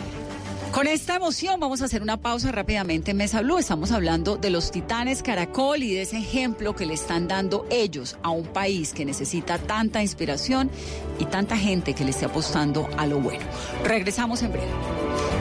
[0.71, 3.57] Con esta emoción vamos a hacer una pausa rápidamente en Mesa Blue.
[3.57, 8.15] Estamos hablando de los titanes Caracol y de ese ejemplo que le están dando ellos
[8.23, 10.71] a un país que necesita tanta inspiración
[11.19, 13.43] y tanta gente que le esté apostando a lo bueno.
[13.83, 15.40] Regresamos en breve.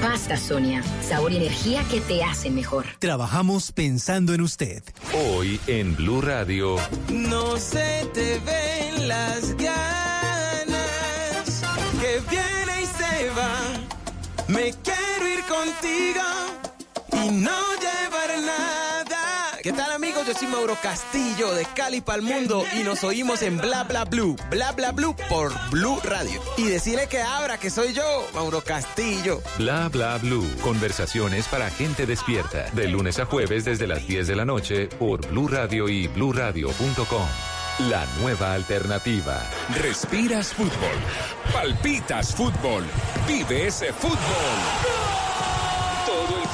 [0.00, 2.86] Pasta Sonia, sabor y energía que te hacen mejor.
[3.00, 4.82] Trabajamos pensando en usted.
[5.12, 6.76] Hoy en Blue Radio.
[7.08, 10.76] No se te ven las ganas
[12.00, 13.50] que viene y se va.
[14.46, 16.22] Me quiero ir contigo
[17.12, 18.77] y no llevar nada.
[19.68, 20.26] ¿Qué tal amigos?
[20.26, 24.06] Yo soy Mauro Castillo de Cali para el mundo y nos oímos en Bla Bla
[24.06, 26.40] Blue, Bla Bla Blue por Blue Radio.
[26.56, 29.42] Y decirle que abra, que soy yo, Mauro Castillo.
[29.58, 30.48] Bla Bla Blue.
[30.62, 32.70] Conversaciones para gente despierta.
[32.70, 37.28] De lunes a jueves desde las 10 de la noche por Blue Radio y bluradio.com.
[37.90, 39.42] La nueva alternativa.
[39.82, 40.96] Respiras fútbol.
[41.52, 42.84] Palpitas fútbol.
[43.28, 45.27] Vive ese fútbol.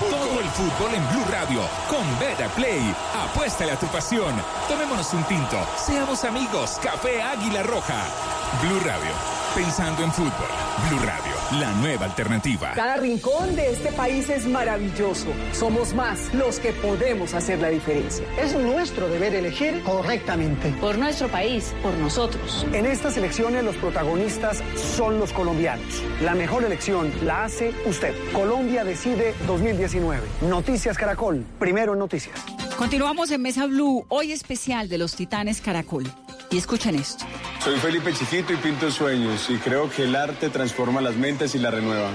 [0.00, 0.94] Todo el fútbol.
[0.94, 1.61] En Blue Radio.
[1.88, 2.94] Con Beta Play.
[3.14, 4.35] Apuéstale a tu pasión.
[4.68, 5.57] Tomémonos un tinto.
[5.76, 6.78] Seamos amigos.
[6.83, 8.43] Café Águila Roja.
[8.62, 9.11] Blue Radio.
[9.55, 10.49] Pensando en fútbol.
[10.88, 11.61] Blue Radio.
[11.61, 12.73] La nueva alternativa.
[12.75, 15.27] Cada rincón de este país es maravilloso.
[15.53, 18.25] Somos más los que podemos hacer la diferencia.
[18.38, 20.71] Es nuestro deber elegir correctamente.
[20.81, 22.67] Por nuestro país, por nosotros.
[22.73, 26.03] En estas elecciones los protagonistas son los colombianos.
[26.23, 28.14] La mejor elección la hace usted.
[28.33, 30.27] Colombia decide 2019.
[30.43, 31.45] Noticias Caracol.
[31.59, 32.38] Primero en noticias.
[32.77, 36.11] Continuamos en Mesa Blue, hoy especial de los Titanes Caracol.
[36.55, 37.25] Y escuchen esto.
[37.64, 41.59] Soy Felipe Chiquito y pinto sueños y creo que el arte transforma las mentes y
[41.59, 42.12] la renueva.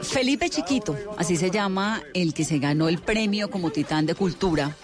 [0.00, 4.74] Felipe Chiquito, así se llama el que se ganó el premio como Titán de Cultura.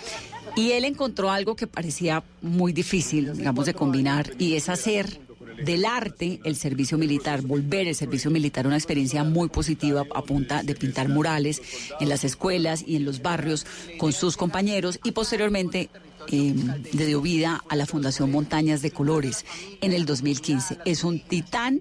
[0.55, 5.19] Y él encontró algo que parecía muy difícil, digamos, de combinar, y es hacer
[5.65, 10.63] del arte el servicio militar, volver el servicio militar una experiencia muy positiva a punta
[10.63, 11.63] de pintar murales
[12.01, 13.67] en las escuelas y en los barrios
[13.97, 15.89] con sus compañeros y posteriormente
[16.31, 16.55] eh,
[16.93, 19.45] le dio vida a la Fundación Montañas de Colores
[19.81, 20.79] en el 2015.
[20.85, 21.81] Es un titán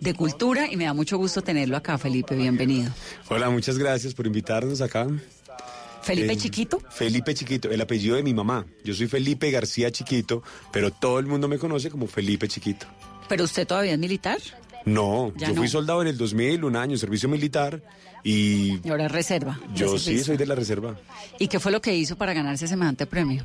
[0.00, 2.34] de cultura y me da mucho gusto tenerlo acá, Felipe.
[2.34, 2.90] Bienvenido.
[3.28, 5.06] Hola, muchas gracias por invitarnos acá.
[6.02, 6.80] Felipe Eh, Chiquito.
[6.90, 8.66] Felipe Chiquito, el apellido de mi mamá.
[8.84, 12.86] Yo soy Felipe García Chiquito, pero todo el mundo me conoce como Felipe Chiquito.
[13.28, 14.38] ¿Pero usted todavía es militar?
[14.84, 17.80] No, Ya yo fui soldado en el 2000, un año, servicio militar,
[18.24, 19.60] y Y ahora es reserva.
[19.68, 20.96] de yo sí soy de la reserva.
[21.38, 23.44] ¿Y qué fue lo que hizo para ganarse semejante premio?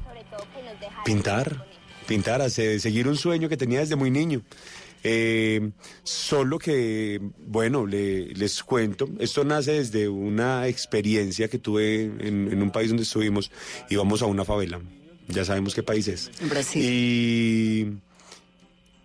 [1.07, 1.65] Pintar,
[2.07, 4.41] pintar, hacer- seguir un sueño que tenía desde muy niño.
[5.03, 5.69] Eh,
[6.03, 12.61] solo que, bueno, le- les cuento, esto nace desde una experiencia que tuve en, en
[12.61, 13.51] un país donde estuvimos,
[13.89, 14.81] íbamos a una favela,
[15.29, 16.29] ya sabemos qué país es.
[16.41, 16.83] En Brasil.
[16.83, 17.87] Y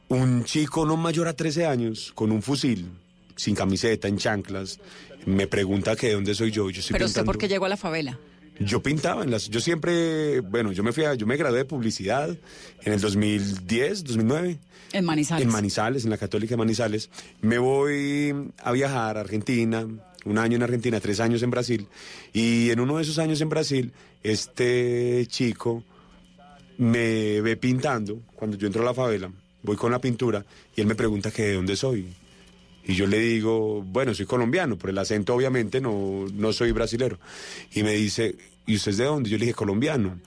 [0.08, 2.88] un chico no mayor a 13 años, con un fusil,
[3.36, 4.80] sin camiseta, en chanclas,
[5.26, 6.68] me pregunta que de dónde soy yo.
[6.70, 8.18] yo estoy ¿Pero usted por qué llegó a la favela?
[8.64, 11.64] Yo pintaba en las, yo siempre, bueno, yo me fui a, yo me gradué de
[11.64, 12.36] publicidad
[12.82, 14.58] en el 2010, 2009.
[14.92, 15.46] En Manizales.
[15.46, 17.10] En Manizales, en la Católica de Manizales.
[17.40, 19.86] Me voy a viajar a Argentina,
[20.24, 21.86] un año en Argentina, tres años en Brasil.
[22.32, 25.84] Y en uno de esos años en Brasil, este chico
[26.78, 29.30] me ve pintando cuando yo entro a la favela,
[29.62, 30.44] voy con la pintura
[30.74, 32.06] y él me pregunta que de dónde soy.
[32.84, 37.18] Y yo le digo, bueno, soy colombiano, por el acento obviamente no, no soy brasilero.
[37.72, 39.30] Y me dice, ¿y usted es de dónde?
[39.30, 40.18] Yo le dije, colombiano.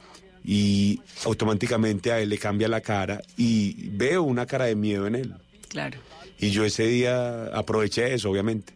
[0.44, 5.16] Y automáticamente a él le cambia la cara y veo una cara de miedo en
[5.16, 5.34] él.
[5.70, 6.00] Claro.
[6.40, 8.74] Y yo ese día aproveché eso, obviamente.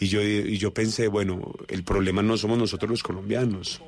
[0.00, 3.80] Y yo, y yo pensé, bueno, el problema no somos nosotros los colombianos.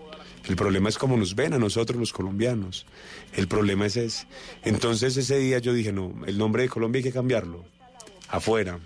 [0.48, 2.86] El problema es cómo nos ven a nosotros los colombianos.
[3.34, 4.26] El problema es ese.
[4.64, 7.64] Entonces ese día yo dije, no, el nombre de Colombia hay que cambiarlo.
[8.28, 8.78] Afuera.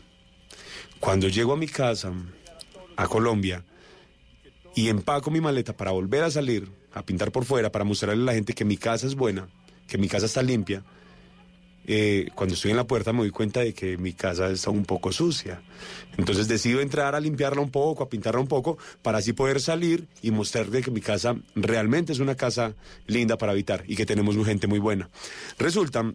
[0.98, 2.12] Cuando llego a mi casa,
[2.96, 3.64] a Colombia,
[4.74, 8.26] y empaco mi maleta para volver a salir, a pintar por fuera, para mostrarle a
[8.26, 9.48] la gente que mi casa es buena,
[9.86, 10.84] que mi casa está limpia,
[11.92, 14.84] eh, cuando estoy en la puerta me doy cuenta de que mi casa está un
[14.84, 15.62] poco sucia.
[16.16, 20.06] Entonces decido entrar a limpiarla un poco, a pintarla un poco, para así poder salir
[20.22, 22.74] y mostrarle que mi casa realmente es una casa
[23.06, 25.10] linda para habitar y que tenemos gente muy buena.
[25.58, 26.14] Resulta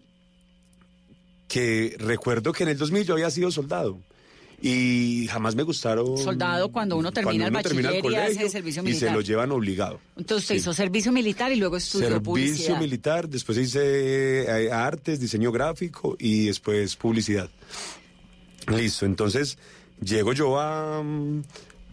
[1.48, 4.00] que recuerdo que en el 2000 yo había sido soldado.
[4.62, 6.16] Y jamás me gustaron.
[6.16, 8.90] Soldado cuando uno termina el cuando uno termina bachiller y hace colegio servicio Y se
[8.92, 9.12] militar.
[9.14, 10.00] lo llevan obligado.
[10.16, 10.60] Entonces usted Sí.
[10.60, 12.80] hizo servicio militar y luego estudió Servicio publicidad.
[12.80, 17.50] militar, después hice eh, artes, diseño gráfico y después publicidad.
[18.68, 19.58] Listo, entonces
[20.00, 21.42] llego yo a, mm,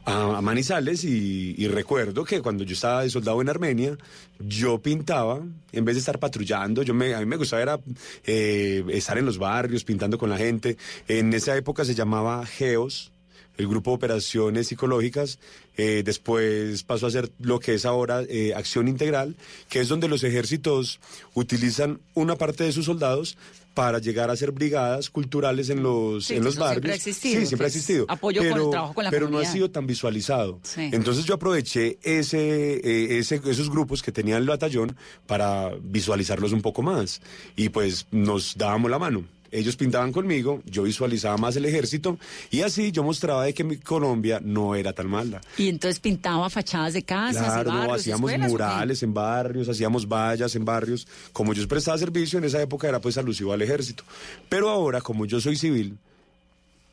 [0.06, 3.98] a, Manizales y, y recuerdo que cuando yo estaba de soldado en Armenia,
[4.40, 5.42] yo pintaba,
[5.72, 7.80] en vez de estar patrullando, yo me, a mí me gustaba era
[8.26, 10.78] eh, estar en los barrios, pintando con la gente.
[11.08, 13.12] En esa época se llamaba GEOS,
[13.58, 15.40] el Grupo de Operaciones Psicológicas,
[15.78, 19.36] eh, después pasó a ser lo que es ahora eh, Acción Integral,
[19.70, 21.00] que es donde los ejércitos
[21.36, 23.38] utilizan una parte de sus soldados
[23.74, 26.94] para llegar a ser brigadas culturales en los, Sí, en los eso siempre barrios.
[26.94, 28.06] ha existido, sí, siempre ha existido.
[28.08, 30.60] apoyo con el trabajo con la pero no ha sido tan visualizado.
[30.64, 30.90] Sí.
[30.92, 34.96] Entonces yo aproveché ese, eh, ese- esos grupos que tenían el batallón
[35.26, 37.22] para visualizarlos un poco más.
[37.56, 39.24] Y pues nos dábamos la mano.
[39.54, 42.18] Ellos pintaban conmigo, yo visualizaba más el ejército
[42.50, 45.42] y así yo mostraba de que mi Colombia no era tan mala.
[45.58, 50.66] Y entonces pintaba fachadas de casas, Claro, no, hacíamos murales en barrios, hacíamos vallas en
[50.66, 51.08] barrios.
[51.32, 54.04] Como yo prestaba servicio, en esa época era pues alusivo al ejército.
[54.50, 55.98] Pero ahora, como yo soy civil,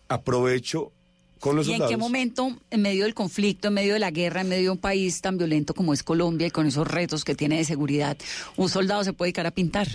[0.09, 0.93] aprovecho
[1.39, 1.93] con los ¿Y en soldados.
[1.93, 4.79] qué momento, en medio del conflicto, en medio de la guerra, en medio de un
[4.79, 8.19] país tan violento como es Colombia y con esos retos que tiene de seguridad,
[8.57, 9.89] un soldado se puede dedicar a pintar?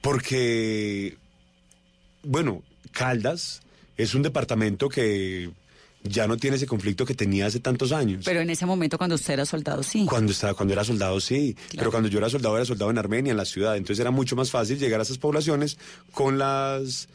[0.00, 1.16] Porque,
[2.22, 2.62] bueno,
[2.92, 3.62] Caldas
[3.96, 5.50] es un departamento que
[6.02, 8.24] ya no tiene ese conflicto que tenía hace tantos años.
[8.24, 10.06] Pero en ese momento, cuando usted era soldado, sí.
[10.06, 11.56] Cuando estaba, cuando era soldado, sí.
[11.76, 13.76] Pero cuando yo era soldado, era soldado en Armenia, en la ciudad.
[13.76, 15.78] Entonces era mucho más fácil llegar a esas poblaciones
[16.12, 17.08] con las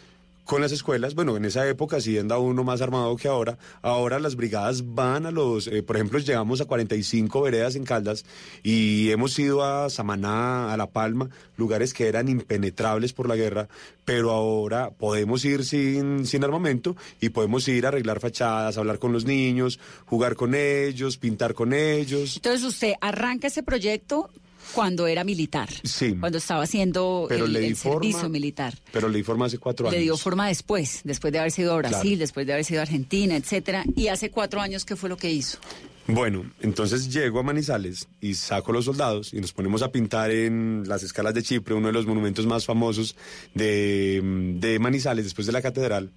[0.46, 3.58] con las escuelas, bueno, en esa época sí andaba uno más armado que ahora.
[3.82, 8.26] Ahora las brigadas van a los, eh, por ejemplo, llegamos a 45 veredas en Caldas
[8.62, 13.70] y hemos ido a Samaná, a La Palma, lugares que eran impenetrables por la guerra,
[14.06, 19.14] pero ahora podemos ir sin, sin armamento y podemos ir a arreglar fachadas, hablar con
[19.14, 22.36] los niños, jugar con ellos, pintar con ellos.
[22.36, 24.30] Entonces usted arranca ese proyecto
[24.74, 26.16] cuando era militar, Sí.
[26.20, 28.74] cuando estaba haciendo Pero el, le di el servicio forma- militar.
[28.92, 30.04] Pero le di forma hace cuatro Le años.
[30.04, 32.18] dio forma después, después de haber sido a Brasil, Claro.
[32.20, 33.84] después de haber sido a Argentina, etcétera.
[33.96, 35.58] Y hace cuatro años, ¿qué fue lo que hizo?
[36.06, 40.84] Bueno, entonces llego a Manizales y saco los soldados y nos ponemos a pintar en
[40.86, 43.16] las escalas de Chipre, uno de los monumentos más famosos
[43.54, 44.22] de,
[44.60, 46.12] de Manizales, después de la catedral.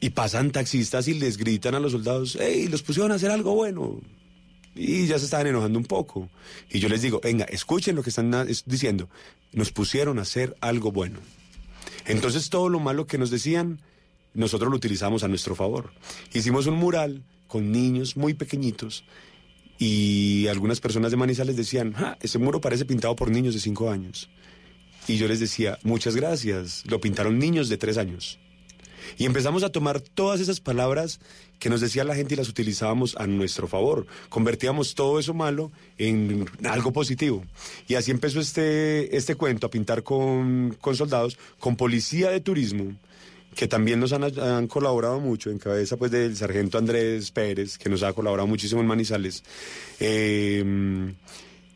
[0.00, 3.54] Y pasan taxistas y les gritan a los soldados, ¡Ey, los pusieron a hacer algo
[3.54, 4.00] bueno!
[4.80, 6.28] Y ya se estaban enojando un poco.
[6.70, 8.32] Y yo les digo, venga, escuchen lo que están
[8.64, 9.08] diciendo.
[9.52, 11.18] Nos pusieron a hacer algo bueno.
[12.06, 13.80] Entonces todo lo malo que nos decían,
[14.34, 15.92] nosotros lo utilizamos a nuestro favor.
[16.32, 19.02] Hicimos un mural con niños muy pequeñitos
[19.78, 23.90] y algunas personas de Manizales decían, "Ja, ese muro parece pintado por niños de cinco
[23.90, 24.30] años.
[25.08, 28.38] Y yo les decía, muchas gracias, lo pintaron niños de tres años.
[29.16, 31.20] Y empezamos a tomar todas esas palabras
[31.58, 34.06] que nos decía la gente y las utilizábamos a nuestro favor.
[34.28, 37.44] Convertíamos todo eso malo en algo positivo.
[37.88, 42.94] Y así empezó este, este cuento a pintar con, con soldados, con policía de turismo,
[43.54, 47.88] que también nos han, han colaborado mucho, en cabeza pues del sargento Andrés Pérez, que
[47.88, 49.42] nos ha colaborado muchísimo en Manizales.
[49.98, 51.12] Eh,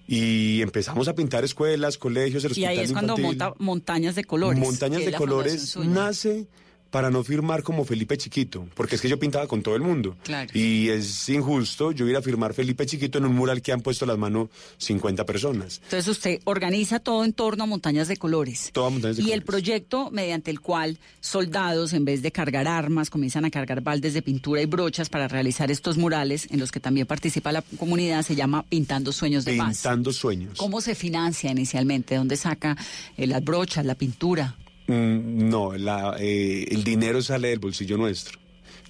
[0.06, 4.58] y empezamos a pintar escuelas, colegios, el Y ahí es cuando monta montañas de colores.
[4.58, 6.46] Montañas de colores nace
[6.92, 10.14] para no firmar como Felipe Chiquito, porque es que yo pintaba con todo el mundo.
[10.22, 10.50] Claro.
[10.52, 14.04] Y es injusto yo ir a firmar Felipe Chiquito en un mural que han puesto
[14.04, 15.80] las manos 50 personas.
[15.84, 18.70] Entonces usted organiza todo en torno a montañas de colores.
[18.74, 23.08] Todas montañas de y el proyecto mediante el cual soldados, en vez de cargar armas,
[23.08, 26.78] comienzan a cargar baldes de pintura y brochas para realizar estos murales, en los que
[26.78, 29.78] también participa la comunidad, se llama Pintando Sueños de Paz.
[29.78, 30.58] Pintando sueños.
[30.58, 32.16] ¿Cómo se financia inicialmente?
[32.16, 32.76] ¿Dónde saca
[33.16, 34.56] eh, las brochas, la pintura?
[34.92, 38.38] Mm, no, la, eh, el dinero sale del bolsillo nuestro.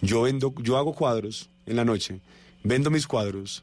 [0.00, 2.20] Yo vendo, yo hago cuadros en la noche,
[2.64, 3.62] vendo mis cuadros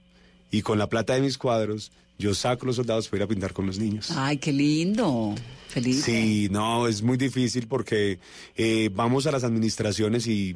[0.52, 3.54] y con la plata de mis cuadros yo saco los soldados para ir a pintar
[3.54, 4.12] con los niños.
[4.12, 5.36] Ay, qué lindo.
[5.68, 6.04] Feliz.
[6.04, 8.20] Sí, no, es muy difícil porque
[8.56, 10.56] eh, vamos a las administraciones y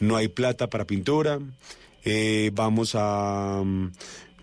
[0.00, 1.40] no hay plata para pintura.
[2.04, 3.92] eh, vamos a mm,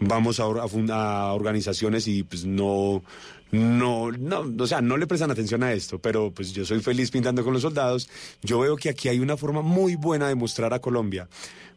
[0.02, 3.04] vamos a, a a organizaciones y pues no
[3.52, 7.12] no no o sea no le prestan atención a esto pero pues yo soy feliz
[7.12, 8.10] pintando con los soldados.
[8.42, 11.28] Yo veo que aquí hay una forma muy buena de mostrar a Colombia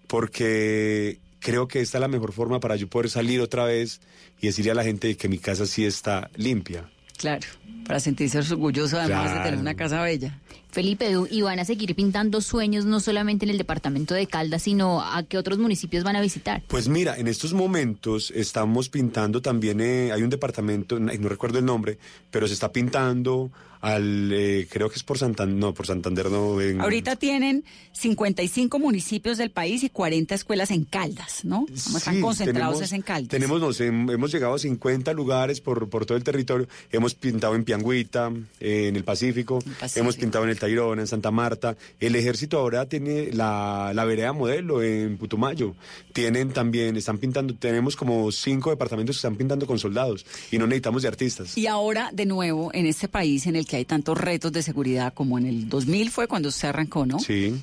[0.07, 4.01] porque creo que esta es la mejor forma para yo poder salir otra vez
[4.41, 6.91] y decirle a la gente que mi casa sí está limpia.
[7.17, 7.47] Claro,
[7.87, 10.41] para sentirse orgulloso además de tener una casa bella.
[10.75, 15.01] Felipe, y van a seguir pintando sueños no solamente en el departamento de Caldas, sino
[15.01, 16.63] a qué otros municipios van a visitar.
[16.69, 21.65] Pues mira, en estos momentos estamos pintando también, eh, hay un departamento, no recuerdo el
[21.65, 21.99] nombre,
[22.31, 23.51] pero se está pintando
[23.85, 26.61] al, eh, creo que es por Santander, no, por Santander no.
[26.61, 31.67] en- Ahorita tienen 55 municipios del país y 40 escuelas en Caldas, ¿no?
[31.85, 33.29] Como están concentrados tenemos- es en Caldas.
[33.29, 36.67] Tenemos, nos hem- hemos llegado a 50 lugares por, por todo el territorio.
[36.93, 40.01] Hemos pintado en Piangüita, eh, en el Pacífico, Pacífico.
[40.01, 41.77] hemos pintado en el Tayrona, en Santa Marta.
[42.01, 45.75] El ejército ahora tiene la, la vereda modelo en Putumayo.
[46.13, 50.67] Tienen también, están pintando, tenemos como cinco departamentos que están pintando con soldados y no
[50.67, 51.57] necesitamos de artistas.
[51.59, 55.13] Y ahora, de nuevo, en este país en el que hay tantos retos de seguridad,
[55.15, 57.19] como en el 2000 fue cuando se arrancó, ¿no?
[57.19, 57.55] Sí.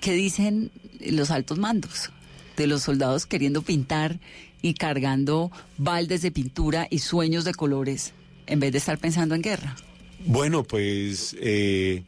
[0.00, 2.10] ¿Qué dicen los altos mandos
[2.56, 4.20] de los soldados queriendo pintar
[4.62, 8.12] y cargando baldes de pintura y sueños de colores
[8.46, 9.76] en vez de estar pensando en guerra?
[10.26, 12.04] Bueno, pues eh,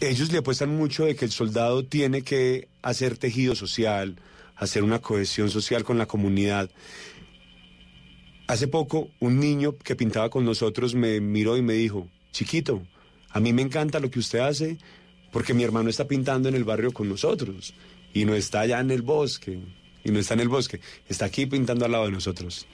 [0.00, 4.16] ellos le apuestan mucho de que el soldado tiene que hacer tejido social,
[4.56, 6.70] hacer una cohesión social con la comunidad.
[8.50, 12.82] Hace poco un niño que pintaba con nosotros me miró y me dijo, chiquito,
[13.28, 14.76] a mí me encanta lo que usted hace
[15.30, 17.74] porque mi hermano está pintando en el barrio con nosotros
[18.12, 19.60] y no está allá en el bosque,
[20.02, 22.66] y no está en el bosque, está aquí pintando al lado de nosotros.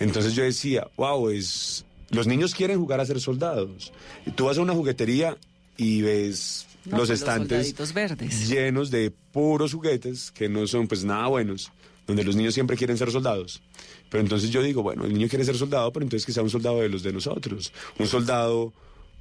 [0.00, 1.86] Entonces yo decía, wow, es...
[2.10, 3.92] los niños quieren jugar a ser soldados.
[4.34, 5.36] Tú vas a una juguetería
[5.76, 8.48] y ves No, los pues estantes verdes.
[8.48, 11.70] llenos de puros juguetes que no son pues nada buenos,
[12.08, 13.62] donde los niños siempre quieren ser soldados.
[14.10, 16.50] Pero entonces yo digo, bueno, el niño quiere ser soldado, pero entonces que sea un
[16.50, 18.72] soldado de los de nosotros, un soldado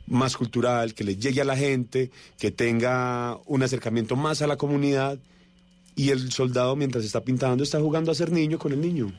[0.08, 2.10] más cultural, que le llegue a la gente,
[2.40, 5.20] que tenga un acercamiento más a la comunidad
[5.96, 9.12] y el soldado mientras está pintando está jugando a ser niño con el niño.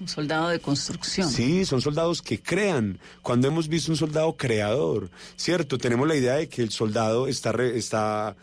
[0.00, 1.30] Un soldado de construcción.
[1.30, 2.98] Sí, son soldados que crean.
[3.22, 5.78] Cuando hemos visto un soldado creador, ¿cierto?
[5.78, 8.34] Tenemos la idea de que el soldado está, re- está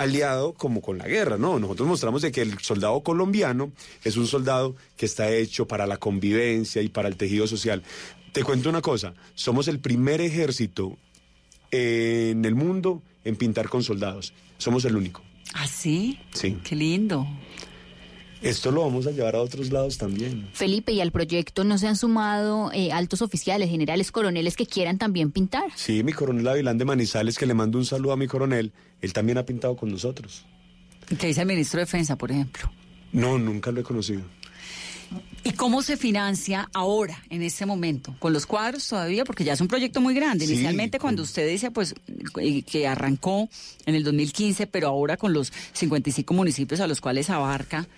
[0.00, 1.58] aliado como con la guerra, ¿no?
[1.58, 3.72] Nosotros mostramos de que el soldado colombiano
[4.02, 7.82] es un soldado que está hecho para la convivencia y para el tejido social.
[8.32, 10.96] Te cuento una cosa, somos el primer ejército
[11.70, 14.32] en el mundo en pintar con soldados.
[14.58, 15.22] Somos el único.
[15.54, 16.18] ¿Ah, sí?
[16.32, 16.58] Sí.
[16.64, 17.26] Qué lindo.
[18.42, 20.48] Esto lo vamos a llevar a otros lados también.
[20.54, 24.96] Felipe, ¿y al proyecto no se han sumado eh, altos oficiales, generales, coroneles que quieran
[24.96, 25.64] también pintar?
[25.76, 28.72] Sí, mi coronel Avilán de Manizales, que le mando un saludo a mi coronel,
[29.02, 30.46] él también ha pintado con nosotros.
[31.18, 32.70] ¿Qué dice el ministro de Defensa, por ejemplo?
[33.12, 34.22] No, nunca lo he conocido.
[35.42, 38.14] ¿Y cómo se financia ahora, en este momento?
[38.18, 39.24] ¿Con los cuadros todavía?
[39.24, 40.46] Porque ya es un proyecto muy grande.
[40.46, 41.94] Sí, Inicialmente, cuando usted dice pues
[42.40, 43.48] eh, que arrancó
[43.86, 47.88] en el 2015, pero ahora con los 55 municipios a los cuales abarca,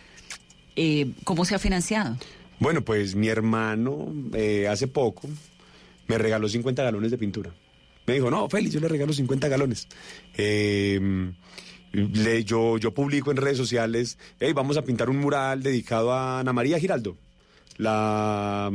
[0.76, 2.16] eh, ¿cómo se ha financiado?
[2.58, 5.28] Bueno, pues mi hermano eh, hace poco
[6.08, 7.50] me regaló 50 galones de pintura.
[8.06, 9.86] Me dijo, no, Félix, yo le regalo 50 galones.
[11.92, 16.40] Le- yo, yo publico en redes sociales, hey, vamos a pintar un mural dedicado a
[16.40, 17.16] Ana María Giraldo.
[17.76, 18.70] La...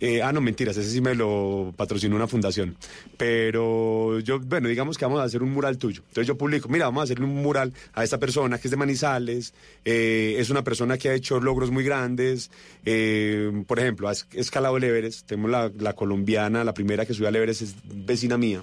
[0.00, 2.76] eh, ah, no, mentiras, ese sí me lo patrocinó una fundación.
[3.16, 6.02] Pero yo, bueno, digamos que vamos a hacer un mural tuyo.
[6.08, 8.76] Entonces yo publico, mira, vamos a hacerle un mural a esta persona que es de
[8.76, 9.52] Manizales,
[9.84, 12.50] eh, es una persona que ha hecho logros muy grandes.
[12.84, 15.26] eh, por ejemplo, ha es- escalado el Everest.
[15.26, 18.62] Tenemos la, la colombiana, la primera que subió al Everest es vecina mía.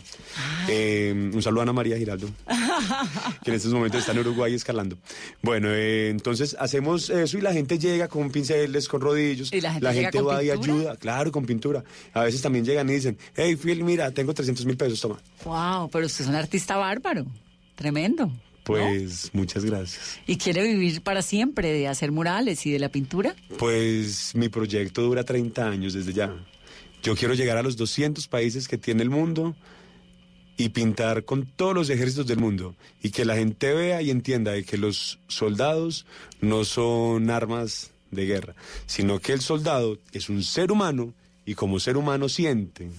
[0.69, 2.27] Eh, un saludo a Ana María Giraldo
[3.43, 4.97] que en estos momentos está en Uruguay escalando.
[5.41, 9.53] Bueno, entonces hacemos eso y la gente llega con pinceles, con rodillos.
[9.53, 11.83] ¿Y la gente va y ayuda, claro, con pintura.
[12.13, 15.19] A veces también llegan y dicen, hey, Phil, mira, tengo 300 mil pesos, toma.
[15.43, 17.25] Wow, pero usted es un artista bárbaro.
[17.75, 18.31] Tremendo.
[18.63, 20.19] Pues muchas gracias.
[20.27, 23.33] ¿Y quiere vivir para siempre de hacer murales y de la pintura?
[23.57, 26.35] Pues mi proyecto dura 30 años desde ya.
[27.01, 29.55] Yo quiero llegar a los 200 países que tiene el mundo
[30.57, 34.51] y pintar con todos los ejércitos del mundo y que la gente vea y entienda
[34.51, 36.05] de que los soldados
[36.41, 38.55] no son armas de guerra,
[38.85, 41.13] sino que el soldado es un ser humano
[41.47, 42.91] y como ser humano siente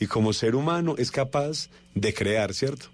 [0.00, 2.86] y como ser humano es capaz de crear, ¿cierto?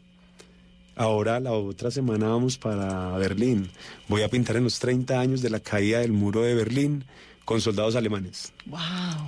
[0.97, 3.71] Ahora la otra semana vamos para Berlín.
[4.09, 7.05] Voy a pintar en los 30 años de la caída del muro de Berlín
[7.47, 8.79] con soldados alemanes Wow.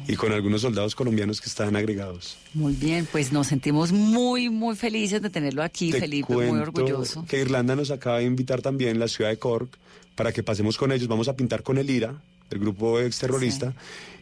[0.06, 2.36] y con algunos soldados colombianos que están agregados.
[2.54, 7.24] Muy bien, pues nos sentimos muy, muy felices de tenerlo aquí, Te Felipe, muy orgulloso.
[7.26, 9.78] Que Irlanda nos acaba de invitar también, la ciudad de Cork,
[10.14, 11.08] para que pasemos con ellos.
[11.08, 13.74] Vamos a pintar con el IRA, el grupo exterrorista,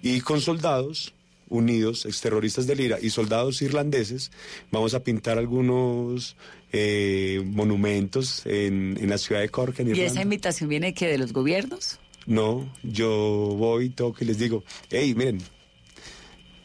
[0.03, 1.12] y con soldados
[1.51, 4.33] unidos, exterroristas del IRA y soldados irlandeses.
[4.71, 6.37] Vamos a pintar algunos
[6.73, 11.19] eh, monumentos en, en la ciudad de Cork, en ¿Y esa invitación viene que de
[11.19, 11.99] los gobiernos?
[12.27, 13.11] No, yo
[13.59, 15.43] voy, toco y les digo, hey, miren,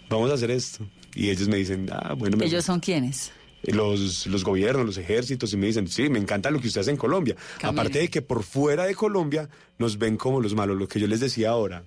[0.09, 0.87] vamos a hacer esto.
[1.13, 3.31] Y ellos me dicen, ah, bueno, me ¿Ellos son quiénes?
[3.63, 6.91] los, los gobiernos, los ejércitos, y me dicen, sí, me encanta lo que usted hace
[6.91, 7.35] en Colombia.
[7.63, 11.07] Aparte de que por fuera de Colombia nos ven como los malos, lo que yo
[11.07, 11.83] les decía ahora.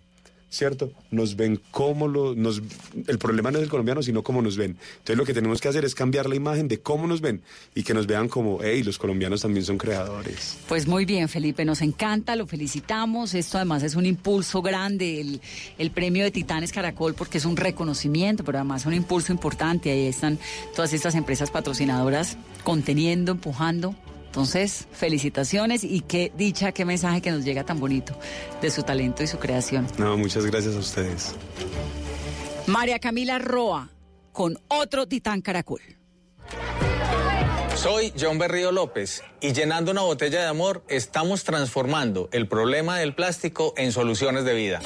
[0.51, 0.91] ¿Cierto?
[1.11, 2.63] Nos ven como lo, nos,
[3.07, 4.77] el problema no es el colombiano, sino cómo nos ven.
[4.99, 7.43] Entonces lo que tenemos que hacer es cambiar la imagen de cómo nos ven
[7.75, 10.59] y que nos vean como, hey, los colombianos también son creadores.
[10.69, 13.35] Pues muy bien, Felipe, nos encanta, lo felicitamos.
[13.35, 15.41] Esto además es un impulso grande, el,
[15.79, 19.91] el premio de Titanes Caracol, porque es un reconocimiento, pero además un impulso importante.
[19.91, 20.39] Ahí están
[20.75, 23.95] todas estas empresas patrocinadoras conteniendo, empujando.
[24.29, 28.15] Entonces, felicitaciones y qué dicha, qué mensaje que nos llega tan bonito
[28.61, 29.87] de su talento y su creación.
[29.97, 31.35] No, muchas gracias a ustedes.
[32.67, 33.89] María Camila Roa,
[34.33, 35.81] con otro Titán Caracol.
[37.75, 43.15] Soy John Berrío López y llenando una botella de amor estamos transformando el problema del
[43.15, 44.81] plástico en soluciones de vida.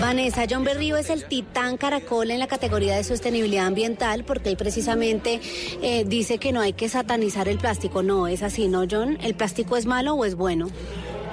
[0.00, 4.56] Vanessa, John Berrío es el titán caracol en la categoría de sostenibilidad ambiental porque él
[4.56, 5.40] precisamente
[5.82, 8.02] eh, dice que no hay que satanizar el plástico.
[8.02, 9.18] No, es así, ¿no, John?
[9.22, 10.68] ¿El plástico es malo o es bueno?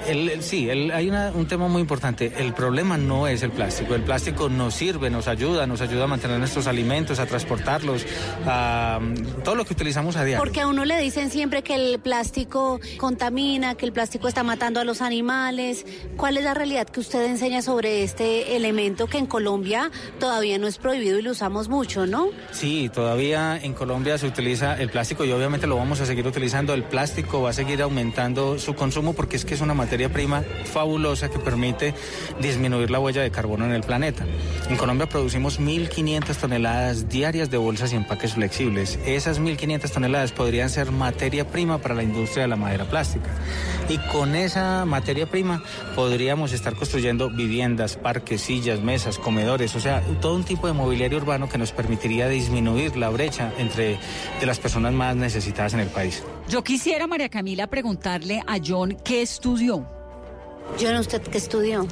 [0.06, 2.32] El, el- sí, el- hay una- un tema muy importante.
[2.38, 3.94] El problema no es el plástico.
[3.94, 8.04] El plástico nos sirve, nos ayuda, nos ayuda a mantener nuestros alimentos, a transportarlos,
[8.46, 9.00] a
[9.44, 10.42] todo lo que utilizamos a diario.
[10.42, 14.80] Porque a uno le dicen siempre que el plástico contamina, que el plástico está matando
[14.80, 15.86] a los animales.
[16.16, 20.66] ¿Cuál es la realidad que usted enseña sobre este elemento que en Colombia todavía no
[20.66, 22.28] es prohibido y lo usamos mucho, ¿no?
[22.50, 26.74] Sí, todavía en Colombia se utiliza el plástico y obviamente lo vamos a seguir utilizando.
[26.74, 30.42] El plástico va a seguir aumentando su consumo porque es que es una materia prima
[30.64, 31.94] fabulosa que permite
[32.40, 34.24] disminuir la huella de carbono en el planeta.
[34.68, 38.98] En Colombia producimos 1.500 toneladas diarias de bolsas y empaques flexibles.
[39.06, 43.30] Esas 1.500 toneladas podrían ser materia prima para la industria de la madera plástica.
[43.88, 45.62] Y con esa materia prima
[45.94, 51.18] podríamos estar construyendo viviendas, parques, sillas, mesas, comedores, o sea, todo un tipo de mobiliario
[51.18, 53.98] urbano que nos permitiría disminuir la brecha entre
[54.42, 56.22] las personas más necesitadas en el país.
[56.48, 59.88] Yo quisiera, María Camila, preguntarle a John qué estudió.
[60.80, 61.86] John, ¿usted qué estudió?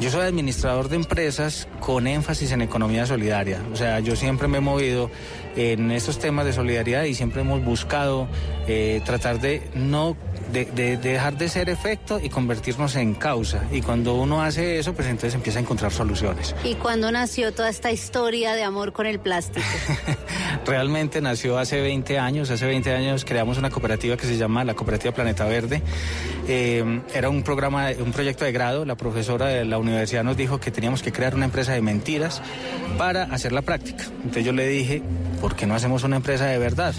[0.00, 3.62] Yo soy administrador de empresas con énfasis en economía solidaria.
[3.72, 5.10] O sea, yo siempre me he movido
[5.56, 8.28] en estos temas de solidaridad y siempre hemos buscado
[8.66, 10.16] eh, tratar de no
[10.52, 13.64] de, de- de dejar de ser efecto y convertirnos en causa.
[13.72, 16.54] Y cuando uno hace eso, pues entonces empieza a encontrar soluciones.
[16.64, 19.66] ¿Y cuándo nació toda esta historia de amor con el plástico?
[20.66, 22.50] Realmente nació hace 20 años.
[22.50, 25.82] Hace 20 años creamos una cooperativa que se llama la Cooperativa Planeta Verde.
[26.48, 28.84] Eh, era un programa, un proyecto de grado.
[28.86, 32.40] La profesora de la universidad nos dijo que teníamos que crear una empresa de mentiras
[32.96, 34.04] para hacer la práctica.
[34.16, 35.02] Entonces yo le dije,
[35.42, 36.94] ¿por qué no hacemos una empresa de verdad?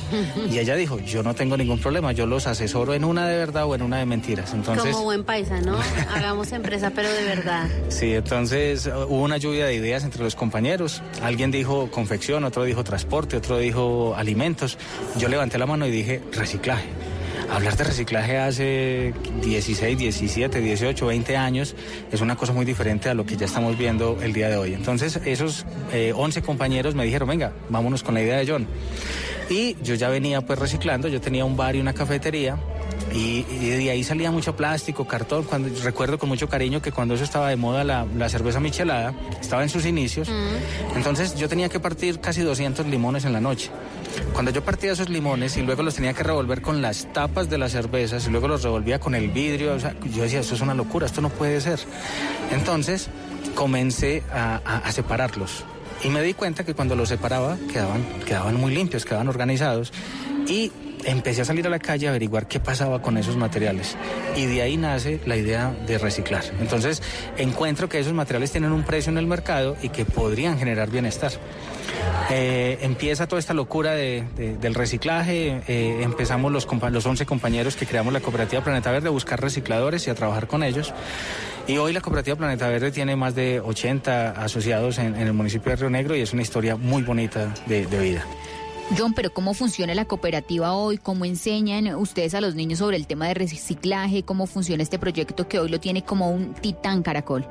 [0.52, 3.66] Y ella dijo, yo no tengo ningún problema, yo los asesoro en una de verdad
[3.66, 4.54] o en una de mentiras.
[4.54, 5.80] Entonces, Como buen paisa, ¿no?
[6.14, 7.68] Hagamos empresa, pero de verdad.
[7.90, 11.02] Sí, entonces uh, hubo una lluvia de ideas entre los compañeros.
[11.24, 14.78] Alguien dijo confección, otro dijo transporte, otro dijo alimentos.
[15.18, 16.88] Yo levanté la mano y dije reciclaje.
[17.50, 21.76] Hablar de reciclaje hace 16, 17, 18, 20 años
[22.12, 24.74] es una cosa muy diferente a lo que ya estamos viendo el día de hoy.
[24.74, 28.68] Entonces esos eh, 11 compañeros me dijeron, venga, vámonos con la idea de John.
[29.50, 32.58] Y yo ya venía pues reciclando, yo tenía un bar y una cafetería
[33.14, 35.44] y, y de ahí salía mucho plástico, cartón.
[35.44, 39.14] Cuando, recuerdo con mucho cariño que cuando eso estaba de moda la, la cerveza michelada,
[39.42, 40.30] estaba en sus inicios.
[40.96, 43.70] Entonces yo tenía que partir casi 200 limones en la noche.
[44.34, 47.58] Cuando yo partía esos limones y luego los tenía que revolver con las tapas de
[47.58, 50.62] las cervezas y luego los revolvía con el vidrio, o sea, yo decía, esto es
[50.62, 51.80] una locura, esto no puede ser.
[52.52, 53.10] Entonces
[53.56, 55.64] comencé a, a- a separarlos.
[56.04, 59.92] Y me di cuenta que cuando los separaba quedaban, quedaban muy limpios, quedaban organizados.
[60.48, 60.72] Y
[61.10, 63.98] empecé a salir a la calle a averiguar qué pasaba con esos materiales.
[64.36, 66.44] Y de ahí nace la idea de reciclar.
[66.60, 67.02] Entonces
[67.38, 71.32] encuentro que esos materiales tienen un precio en el mercado y que podrían generar bienestar.
[72.32, 75.62] Eh, empieza toda esta locura de- de- del reciclaje.
[75.68, 80.06] eh, empezamos los, los 11 compañeros que creamos la cooperativa Planeta Verde a buscar recicladores
[80.08, 80.94] y a trabajar con ellos.
[81.68, 85.76] Y hoy la cooperativa Planeta Verde tiene más de 80 asociados en, el municipio de
[85.78, 88.26] Río Negro y es una historia muy bonita de vida.
[88.98, 90.98] John, pero ¿cómo funciona la cooperativa hoy?
[90.98, 94.24] ¿Cómo enseñan ustedes a los niños sobre el tema de reciclaje?
[94.24, 97.46] ¿Cómo funciona este proyecto que hoy lo tiene como un titán caracol?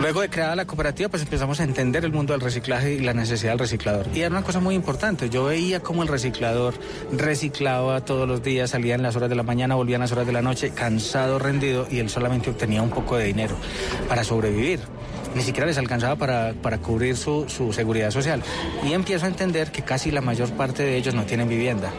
[0.00, 3.14] Luego de creada la cooperativa, pues empezamos a entender el mundo del reciclaje y la
[3.14, 4.06] necesidad del reciclador.
[4.14, 5.30] Y era una cosa muy importante.
[5.30, 6.74] Yo veía cómo el reciclador
[7.12, 10.26] reciclaba todos los días, salía en las horas de la mañana, volvía en las horas
[10.26, 13.56] de la noche, cansado, rendido, y él solamente obtenía un poco de dinero
[14.08, 14.80] para sobrevivir.
[15.34, 18.42] Ni siquiera les alcanzaba para, para cubrir su, su seguridad social.
[18.84, 21.90] Y empiezo a entender que casi la mayor parte de ellos no tienen vivienda.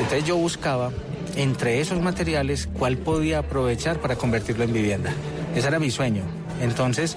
[0.00, 0.90] Entonces yo buscaba
[1.36, 5.12] entre esos materiales cuál podía aprovechar para convertirlo en vivienda.
[5.54, 6.41] Ese era mi sueño.
[6.60, 7.16] Entonces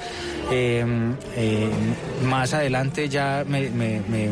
[0.52, 0.86] Eh,
[1.36, 1.70] eh,
[2.24, 4.30] más adelante ya me, me- me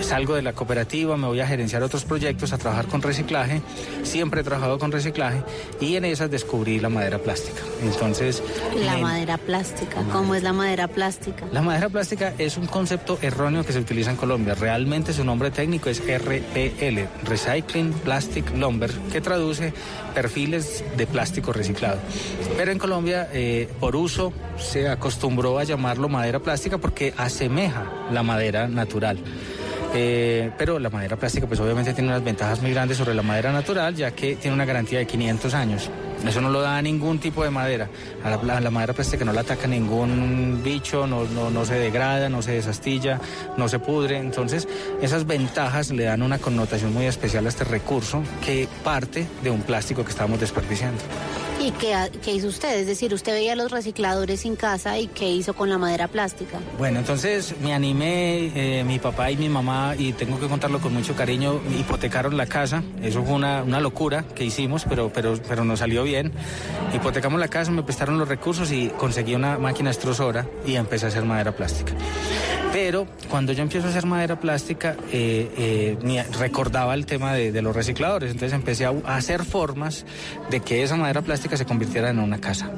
[0.00, 3.60] salgo de la cooperativa, me voy a gerenciar otros proyectos, a trabajar con reciclaje.
[4.04, 5.42] Siempre he trabajado con reciclaje
[5.80, 7.60] y en esas descubrí la madera plástica.
[7.82, 8.42] Entonces,
[8.84, 10.02] La madera plástica.
[10.12, 11.46] ¿Cómo es la madera plástica?
[11.52, 14.54] la madera plástica es un concepto erróneo que se utiliza en Colombia.
[14.54, 19.72] Realmente su nombre técnico es RPL, Recycling Plastic Lumber, que traduce
[20.14, 21.98] perfiles de plástico reciclado.
[22.56, 28.24] Pero en Colombia, eh, por uso, se acostumbró a llamarlo madera plástica porque asemeja la
[28.24, 29.18] madera natural.
[29.94, 33.52] Eh, pero la madera plástica pues obviamente tiene unas ventajas muy grandes sobre la madera
[33.52, 35.90] natural ya que tiene una garantía de 500 años.
[36.26, 37.88] Eso no lo da a ningún tipo de madera.
[38.24, 42.52] A la, madera plástica no la ataca ningún bicho, no, no, se degrada, no se
[42.52, 43.20] desastilla,
[43.56, 44.18] no se pudre.
[44.18, 44.68] Entonces
[45.00, 49.62] esas ventajas le dan una connotación muy especial a este recurso que parte de un
[49.62, 51.02] plástico que estamos desperdiciando.
[51.68, 52.80] ¿Y qué, hizo usted?
[52.80, 56.58] Es decir, usted veía los recicladores en casa y qué hizo con la madera plástica.
[56.78, 60.94] Bueno, entonces me animé, eh, mi papá y mi mamá, y tengo que contarlo con
[60.94, 62.82] mucho cariño, hipotecaron la casa.
[63.02, 66.32] Eso fue una, locura que hicimos, pero, pero, pero nos salió bien.
[66.94, 71.08] Hipotecamos la casa, me prestaron los recursos y conseguí una máquina extrusora y empecé a
[71.08, 71.92] hacer madera plástica.
[72.72, 77.74] Pero cuando yo empiezo a hacer madera plástica, eh, eh, recordaba el tema de, los
[77.74, 78.30] recicladores.
[78.30, 80.04] Entonces empecé a hacer formas
[80.50, 82.70] de que esa madera plástica se convirtiera en una casa.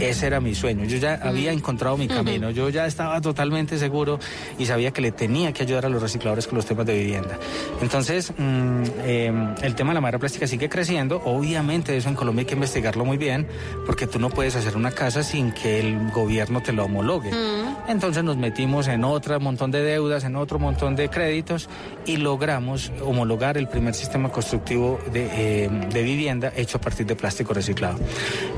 [0.00, 0.84] Ese era mi sueño.
[0.84, 2.50] Yo ya había encontrado mi camino.
[2.50, 4.18] Yo ya estaba totalmente seguro
[4.58, 7.38] y sabía que le tenía que ayudar a los recicladores con los temas de vivienda.
[7.80, 11.22] Entonces, mm, eh, el tema de la madera plástica sigue creciendo.
[11.24, 13.46] Obviamente, eso en Colombia hay que investigarlo muy bien,
[13.86, 17.30] porque tú no puedes hacer una casa sin que el gobierno te lo homologue.
[17.88, 21.68] Entonces nos metimos en otro montón de deudas, en otro montón de créditos
[22.04, 27.14] y logramos homologar el primer sistema constructivo de, eh, de vivienda hecho a partir de
[27.14, 27.98] plástico reciclado.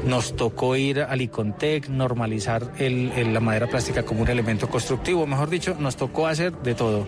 [0.07, 5.27] Nos tocó ir al Icontec, normalizar el- el- la madera plástica como un elemento constructivo,
[5.27, 7.07] mejor dicho, nos tocó hacer de todo.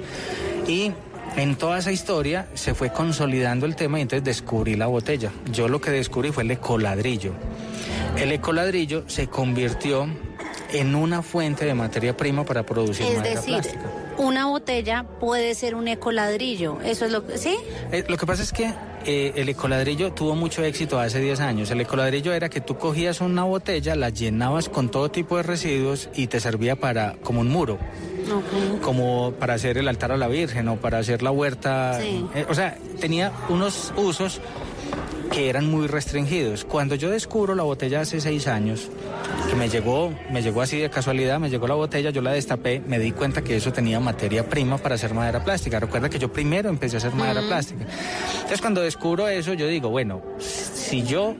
[0.68, 0.92] Y
[1.36, 5.30] en toda esa historia se fue consolidando el tema y entonces descubrí la botella.
[5.52, 7.32] Yo lo que descubrí fue el ecoladrillo.
[8.16, 10.06] El ecoladrillo se convirtió
[10.72, 13.90] en una fuente de materia prima para producir Es madera decir, plástica.
[14.20, 16.78] Una botella puede ser un ecoladrillo.
[16.82, 17.38] Eso es lo que...
[17.38, 17.56] ¿Sí?
[17.90, 18.72] Eh, lo que pasa es que
[19.06, 21.70] eh, el ecoladrillo tuvo mucho éxito hace 10 años.
[21.70, 26.10] El ecoladrillo era que tú cogías una botella, la llenabas con todo tipo de residuos
[26.14, 27.78] y te servía para como un muro.
[28.82, 31.98] Como para hacer el altar a la Virgen o para hacer la huerta.
[32.00, 32.24] Sí.
[32.34, 34.40] Eh, o sea, tenía unos usos
[35.32, 36.64] que eran muy restringidos.
[36.64, 38.88] Cuando yo descubro la botella hace seis años,
[39.56, 42.98] me llegó, me llegó así de casualidad, me llegó la botella, yo la destapé, me
[42.98, 45.80] di cuenta que eso tenía materia prima para hacer madera plástica.
[45.80, 47.86] Recuerda que yo primero empecé a hacer madera plástica.
[48.34, 51.34] Entonces cuando descubro eso, yo digo, bueno, si yo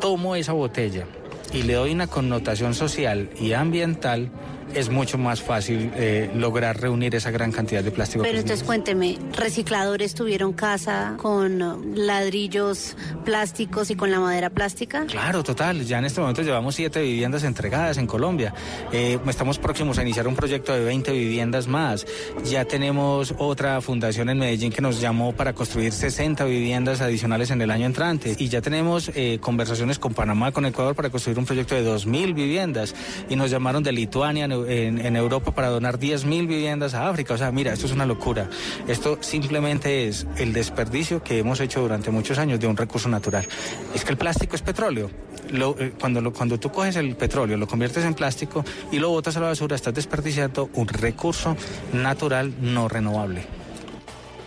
[0.00, 1.06] tomo esa botella
[1.52, 4.30] y le doy una connotación social y ambiental,
[4.74, 8.24] es mucho más fácil eh, lograr reunir esa gran cantidad de plástico.
[8.24, 15.06] Pero entonces cuénteme, ¿recicladores tuvieron casa con uh, ladrillos plásticos y con la madera plástica?
[15.06, 15.84] Claro, total.
[15.84, 18.54] Ya en este momento llevamos siete viviendas entregadas en Colombia.
[18.92, 22.06] Eh, estamos próximos a iniciar un proyecto de 20 viviendas más.
[22.44, 27.62] Ya tenemos otra fundación en Medellín que nos llamó para construir 60 viviendas adicionales en
[27.62, 28.36] el año entrante.
[28.38, 32.34] Y ya tenemos eh, conversaciones con Panamá, con Ecuador para construir un proyecto de 2.000
[32.34, 32.94] viviendas.
[33.28, 37.34] Y nos llamaron de Lituania en, Europa para donar 10.000 viviendas a África.
[37.34, 38.48] O sea, mira, esto es una locura.
[38.88, 43.46] Esto simplemente es el desperdicio que hemos hecho durante muchos años de un recurso natural.
[43.94, 45.10] Es que el plástico es petróleo.
[45.50, 49.10] Lo- eh, cuando, lo- cuando tú coges el petróleo, lo conviertes en plástico y lo
[49.10, 51.56] botas a la basura, estás desperdiciando un recurso
[51.92, 53.44] natural no renovable.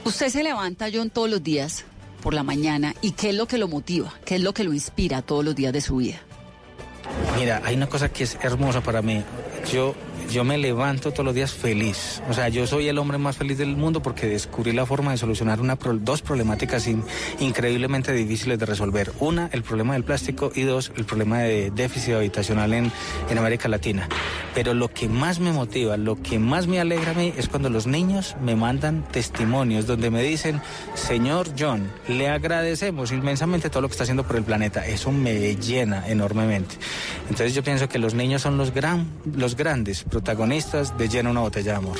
[0.05, 1.86] Usted se levanta, John, todos los días
[2.22, 4.13] por la mañana y ¿qué es lo que lo motiva?
[4.26, 6.18] ¿Qué es lo que lo inspira todos los días de su vida?
[7.38, 9.24] Mira, hay una cosa que es hermosa para mí.
[9.72, 9.95] Yo,
[10.32, 12.21] yo me levanto todos los días feliz.
[12.30, 15.17] O sea, yo soy el hombre más feliz del mundo porque descubrí la forma de
[15.17, 17.03] solucionar una, dos problemáticas in-
[17.39, 19.11] increíblemente difíciles de resolver.
[19.19, 22.91] Una, el problema del plástico y dos, el problema de déficit habitacional en,
[23.30, 24.07] en América Latina.
[24.53, 27.69] Pero lo que más me motiva, lo que más me alegra a mí es cuando
[27.69, 30.61] los niños me mandan testimonios donde me dicen,
[30.95, 34.86] señor John, le agradecemos inmensamente todo lo que está haciendo por el planeta.
[34.86, 36.75] Eso me llena enormemente.
[37.30, 41.41] Entonces yo pienso que los niños son los, gran, los grandes protagonistas de Llena una
[41.41, 41.97] botella de amor.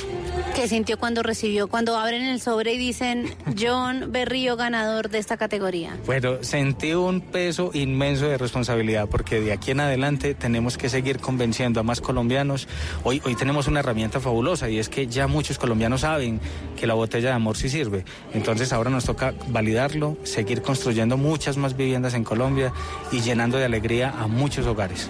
[0.54, 5.36] ¿Qué sintió cuando recibió, cuando abren el sobre y dicen John Berrío ganador de esta
[5.36, 5.96] categoría?
[6.04, 11.20] Bueno, sentí un peso inmenso de responsabilidad porque de aquí en adelante tenemos que seguir
[11.20, 12.66] convenciendo a más colombianos.
[13.04, 16.40] Hoy, hoy tenemos una herramienta fabulosa y es que ya muchos colombianos saben
[16.76, 18.04] que la botella de amor sí sirve.
[18.34, 22.72] Entonces ahora nos toca validarlo, seguir construyendo muchas más viviendas en Colombia
[23.12, 25.08] y llenando de alegría a muchos hogares.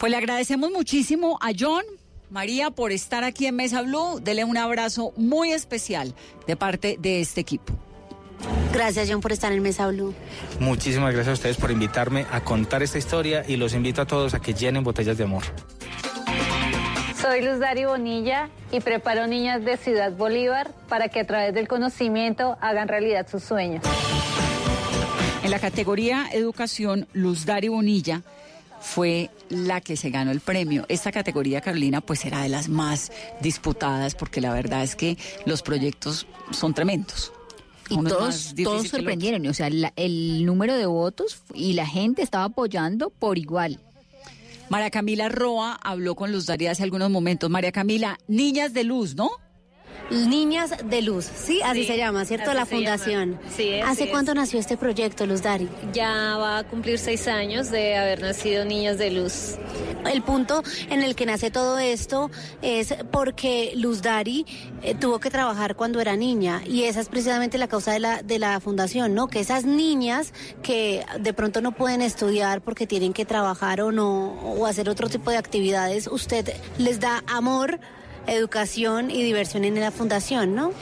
[0.00, 1.84] Pues le agradecemos muchísimo a John
[2.30, 6.14] María, por estar aquí en Mesa Blue, dele un abrazo muy especial
[6.46, 7.74] de parte de este equipo.
[8.72, 10.14] Gracias, John, por estar en Mesa Blue.
[10.58, 14.32] Muchísimas gracias a ustedes por invitarme a contar esta historia y los invito a todos
[14.32, 15.42] a que llenen botellas de amor.
[17.20, 21.68] Soy Luz Dari Bonilla y preparo niñas de Ciudad Bolívar para que a través del
[21.68, 23.84] conocimiento hagan realidad sus sueños.
[25.42, 28.22] En la categoría Educación, Luz Dari Bonilla
[28.80, 30.86] fue la que se ganó el premio.
[30.88, 35.16] Esta categoría, Carolina, pues era de las más disputadas porque la verdad es que
[35.46, 37.32] los proyectos son tremendos.
[37.88, 42.22] Y Uno todos, todos sorprendieron, o sea, la- el número de votos y la gente
[42.22, 43.80] estaba apoyando por igual.
[44.68, 47.50] María Camila Roa habló con Luz Dari hace algunos momentos.
[47.50, 49.30] María Camila, niñas de luz, ¿no?
[50.10, 52.52] Niñas de Luz, sí, así Sí, se llama, ¿cierto?
[52.52, 53.38] La fundación.
[53.56, 54.10] Sí, ¿Hace es.
[54.10, 55.68] cuánto nació este proyecto, Luz Dari?
[55.92, 59.54] Ya va a cumplir seis años de haber nacido Niñas de Luz.
[60.10, 62.30] El punto en el que nace todo esto
[62.60, 64.46] es porque Luz Dari
[64.82, 68.22] eh, tuvo que trabajar cuando era niña y esa es precisamente la causa de la,
[68.22, 69.28] de la fundación, ¿no?
[69.28, 70.32] Que esas niñas
[70.62, 75.08] que de pronto no pueden estudiar porque tienen que trabajar o no, o hacer otro
[75.08, 77.78] tipo de actividades, usted les da amor,
[78.26, 80.72] educación y diversión en la fundación, ¿no?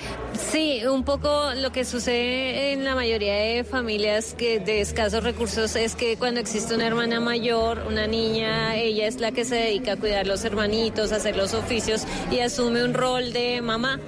[0.51, 5.75] Sí, un poco lo que sucede en la mayoría de familias que de escasos recursos
[5.77, 9.93] es que cuando existe una hermana mayor, una niña, ella es la que se dedica
[9.93, 13.99] a cuidar los hermanitos, a hacer los oficios y asume un rol de mamá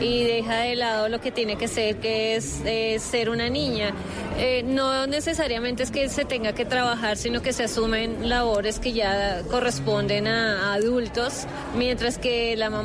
[0.00, 3.92] y deja de lado lo que tiene que ser, que es eh, ser una niña.
[4.36, 8.92] Eh, no necesariamente es que se tenga que trabajar, sino que se asumen labores que
[8.92, 12.77] ya corresponden a, a adultos, mientras que la mamá,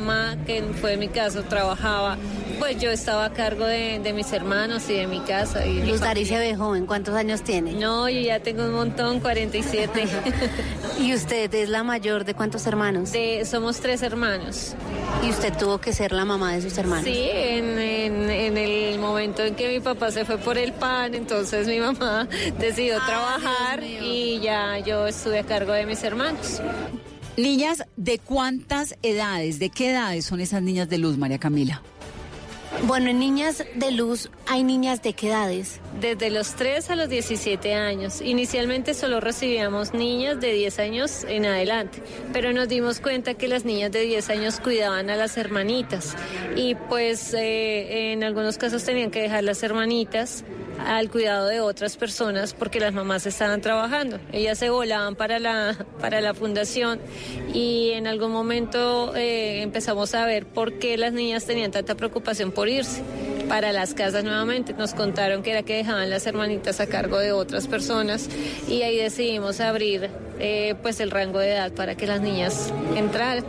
[0.46, 2.16] que fue mi caso, trabajaba,
[2.58, 5.64] pues yo estaba a cargo de, de mis hermanos y de mi casa.
[5.66, 7.72] Y Luz Dari se ve joven, ¿cuántos años tiene?
[7.74, 10.04] No, yo ya tengo un montón, 47.
[10.98, 13.12] ¿Y usted es la mayor de cuántos hermanos?
[13.12, 14.74] De, somos tres hermanos.
[15.24, 17.04] ¿Y usted tuvo que ser la mamá de sus hermanos?
[17.04, 21.14] Sí, en, en- en el momento en que mi papá se fue por el pan,
[21.14, 22.26] entonces mi mamá
[22.58, 26.60] decidió trabajar y ya yo estuve a cargo de mis hermanos.
[27.36, 31.82] Niñas, ¿de cuántas edades, de qué edades son esas niñas de luz, María Camila?
[32.82, 35.80] Bueno, en Niñas de Luz hay niñas de qué edades?
[36.00, 38.20] Desde los 3 a los 17 años.
[38.20, 42.02] Inicialmente solo recibíamos niñas de 10 años en adelante,
[42.32, 46.14] pero nos dimos cuenta que las niñas de 10 años cuidaban a las hermanitas
[46.56, 50.44] y pues eh, en algunos casos tenían que dejar las hermanitas
[50.78, 54.18] al cuidado de otras personas porque las mamás estaban trabajando.
[54.32, 57.00] Ellas se volaban para la, para la fundación
[57.52, 62.52] y en algún momento eh, empezamos a ver por qué las niñas tenían tanta preocupación
[62.52, 63.02] por irse
[63.48, 64.72] para las casas nuevamente.
[64.74, 68.28] Nos contaron que era que dejaban las hermanitas a cargo de otras personas
[68.68, 73.44] y ahí decidimos abrir eh, pues el rango de edad para que las niñas entraran.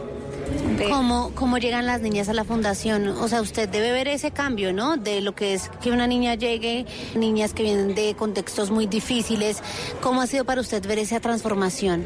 [0.78, 3.08] De- ¿Cómo, ¿Cómo llegan las niñas a la fundación?
[3.08, 4.96] O sea, usted debe ver ese cambio, ¿no?
[4.98, 6.86] De lo que es que una niña llegue,
[7.16, 9.64] niñas que vienen de contextos muy difíciles.
[10.02, 12.06] ¿Cómo ha sido para usted ver esa transformación?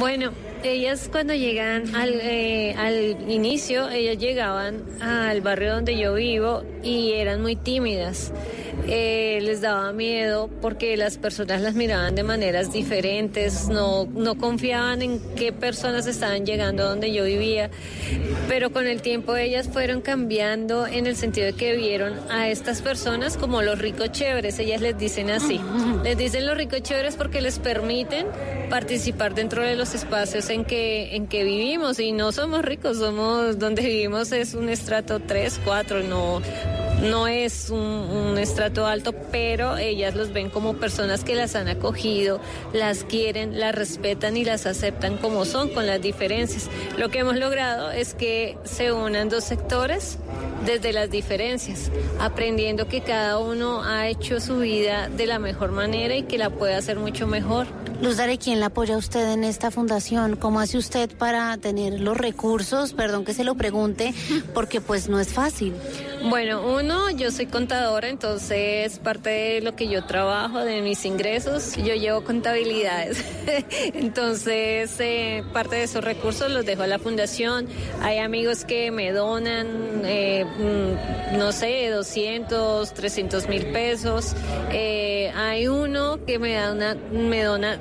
[0.00, 0.32] Bueno,
[0.64, 7.12] ellas cuando llegan al, eh, al inicio, ellas llegaban al barrio donde yo vivo y
[7.12, 8.32] eran muy tímidas.
[8.88, 15.02] Eh, les daba miedo porque las personas las miraban de maneras diferentes, no, no confiaban
[15.02, 17.70] en qué personas estaban llegando a donde yo vivía,
[18.48, 22.82] pero con el tiempo ellas fueron cambiando en el sentido de que vieron a estas
[22.82, 25.60] personas como los ricos chéveres, ellas les dicen así,
[26.02, 28.26] les dicen los ricos chéveres porque les permiten
[28.72, 32.00] participar dentro de los espacios en que, en que vivimos.
[32.00, 36.40] Y no somos ricos, somos donde vivimos es un estrato 3, 4, no,
[37.02, 41.68] no es un, un estrato alto, pero ellas los ven como personas que las han
[41.68, 42.40] acogido,
[42.72, 46.68] las quieren, las respetan y las aceptan como son, con las diferencias.
[46.96, 50.18] Lo que hemos logrado es que se unan dos sectores
[50.64, 51.90] desde las diferencias,
[52.20, 56.50] aprendiendo que cada uno ha hecho su vida de la mejor manera y que la
[56.50, 57.66] puede hacer mucho mejor.
[58.02, 60.34] Luz Dare, ¿quién la apoya a usted en esta fundación?
[60.34, 62.94] ¿Cómo hace usted para tener los recursos?
[62.94, 64.12] Perdón que se lo pregunte,
[64.54, 65.72] porque pues no es fácil.
[66.28, 71.76] Bueno, uno, yo soy contadora, entonces parte de lo que yo trabajo, de mis ingresos,
[71.76, 73.24] yo llevo contabilidades.
[73.94, 77.66] entonces, eh, parte de esos recursos los dejo a la fundación.
[78.00, 84.34] Hay amigos que me donan, eh, no sé, 200, 300 mil pesos.
[84.70, 87.78] Eh, hay uno que me, da una, me dona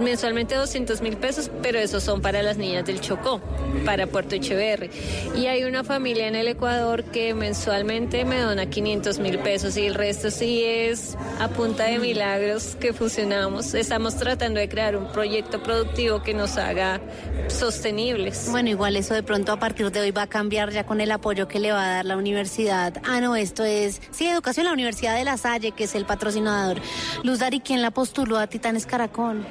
[0.00, 3.40] mensualmente 200 mil pesos, pero esos son para las niñas del Chocó,
[3.84, 4.90] para Puerto Echeverri.
[5.36, 9.86] Y hay una familia en el Ecuador que mensualmente me dona 500 mil pesos y
[9.86, 13.74] el resto sí es a punta de milagros que funcionamos.
[13.74, 17.00] Estamos tratando de crear un proyecto productivo que nos haga
[17.48, 18.48] sostenibles.
[18.50, 21.10] Bueno, igual eso de pronto a partir de hoy va a cambiar ya con el
[21.10, 23.00] apoyo que le va a dar la universidad.
[23.04, 26.78] Ah, no, esto es, sí, educación, la Universidad de La Salle, que es el patrocinador.
[27.22, 29.44] Luz Dari, ¿quién la postuló a Titanes Caracol?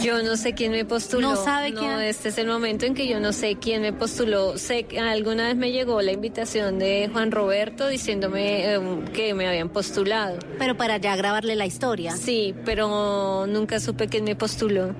[0.00, 1.30] Yo no sé quién me postuló.
[1.30, 1.90] No sabe quién.
[2.00, 4.56] este es el momento en que yo no sé quién me postuló.
[4.58, 8.80] Sé que alguna vez me llegó la invitación de Juan Roberto diciéndome eh,
[9.12, 10.38] que me habían postulado.
[10.58, 12.16] Pero para ya grabarle la historia.
[12.16, 14.94] Sí, pero nunca supe quién me postuló.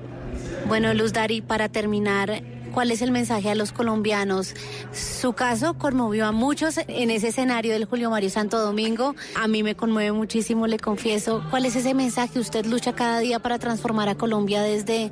[0.67, 2.41] Bueno, Luz Dari, para terminar,
[2.73, 4.53] ¿cuál es el mensaje a los colombianos?
[4.91, 9.15] Su caso conmovió a muchos en ese escenario del Julio Mario Santo Domingo.
[9.35, 11.43] A mí me conmueve muchísimo, le confieso.
[11.49, 12.39] ¿Cuál es ese mensaje?
[12.39, 15.11] Usted lucha cada día para transformar a Colombia desde,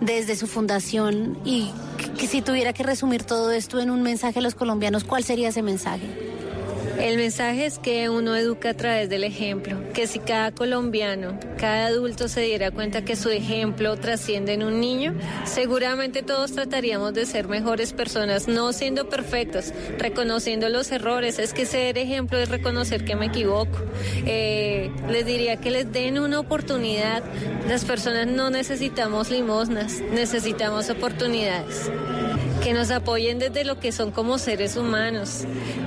[0.00, 1.70] desde su fundación y
[2.18, 5.50] que si tuviera que resumir todo esto en un mensaje a los colombianos, ¿cuál sería
[5.50, 6.41] ese mensaje?
[7.02, 11.86] El mensaje es que uno educa a través del ejemplo, que si cada colombiano, cada
[11.86, 15.12] adulto se diera cuenta que su ejemplo trasciende en un niño,
[15.44, 21.40] seguramente todos trataríamos de ser mejores personas, no siendo perfectos, reconociendo los errores.
[21.40, 23.78] Es que ser ejemplo es reconocer que me equivoco.
[24.24, 27.24] Eh, les diría que les den una oportunidad.
[27.68, 31.90] Las personas no necesitamos limosnas, necesitamos oportunidades
[32.62, 35.44] que nos apoyen desde lo que son como seres humanos,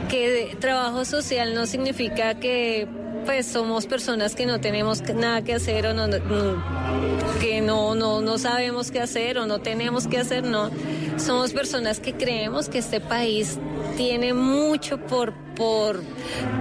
[0.10, 2.88] que trabajo social no significa que
[3.26, 6.08] pues somos personas que no tenemos nada que hacer o no,
[7.40, 10.70] que no, no, no sabemos qué hacer o no tenemos que hacer, no.
[11.18, 13.58] Somos personas que creemos que este país
[13.98, 16.04] tiene mucho por, por,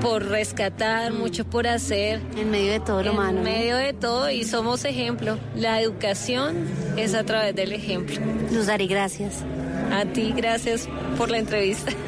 [0.01, 2.21] por rescatar, mucho por hacer.
[2.37, 3.39] En medio de todo lo en malo.
[3.39, 5.39] En medio de todo y somos ejemplo.
[5.55, 6.57] La educación
[6.97, 8.17] es a través del ejemplo.
[8.53, 9.45] Luz Dari, gracias.
[9.93, 11.93] A ti, gracias por la entrevista.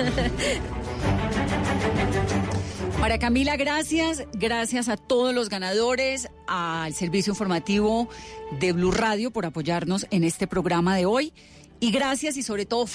[3.01, 4.25] María Camila, gracias.
[4.33, 8.09] Gracias a todos los ganadores, al servicio informativo
[8.59, 11.33] de Blue Radio por apoyarnos en este programa de hoy.
[11.79, 12.87] Y gracias y sobre todo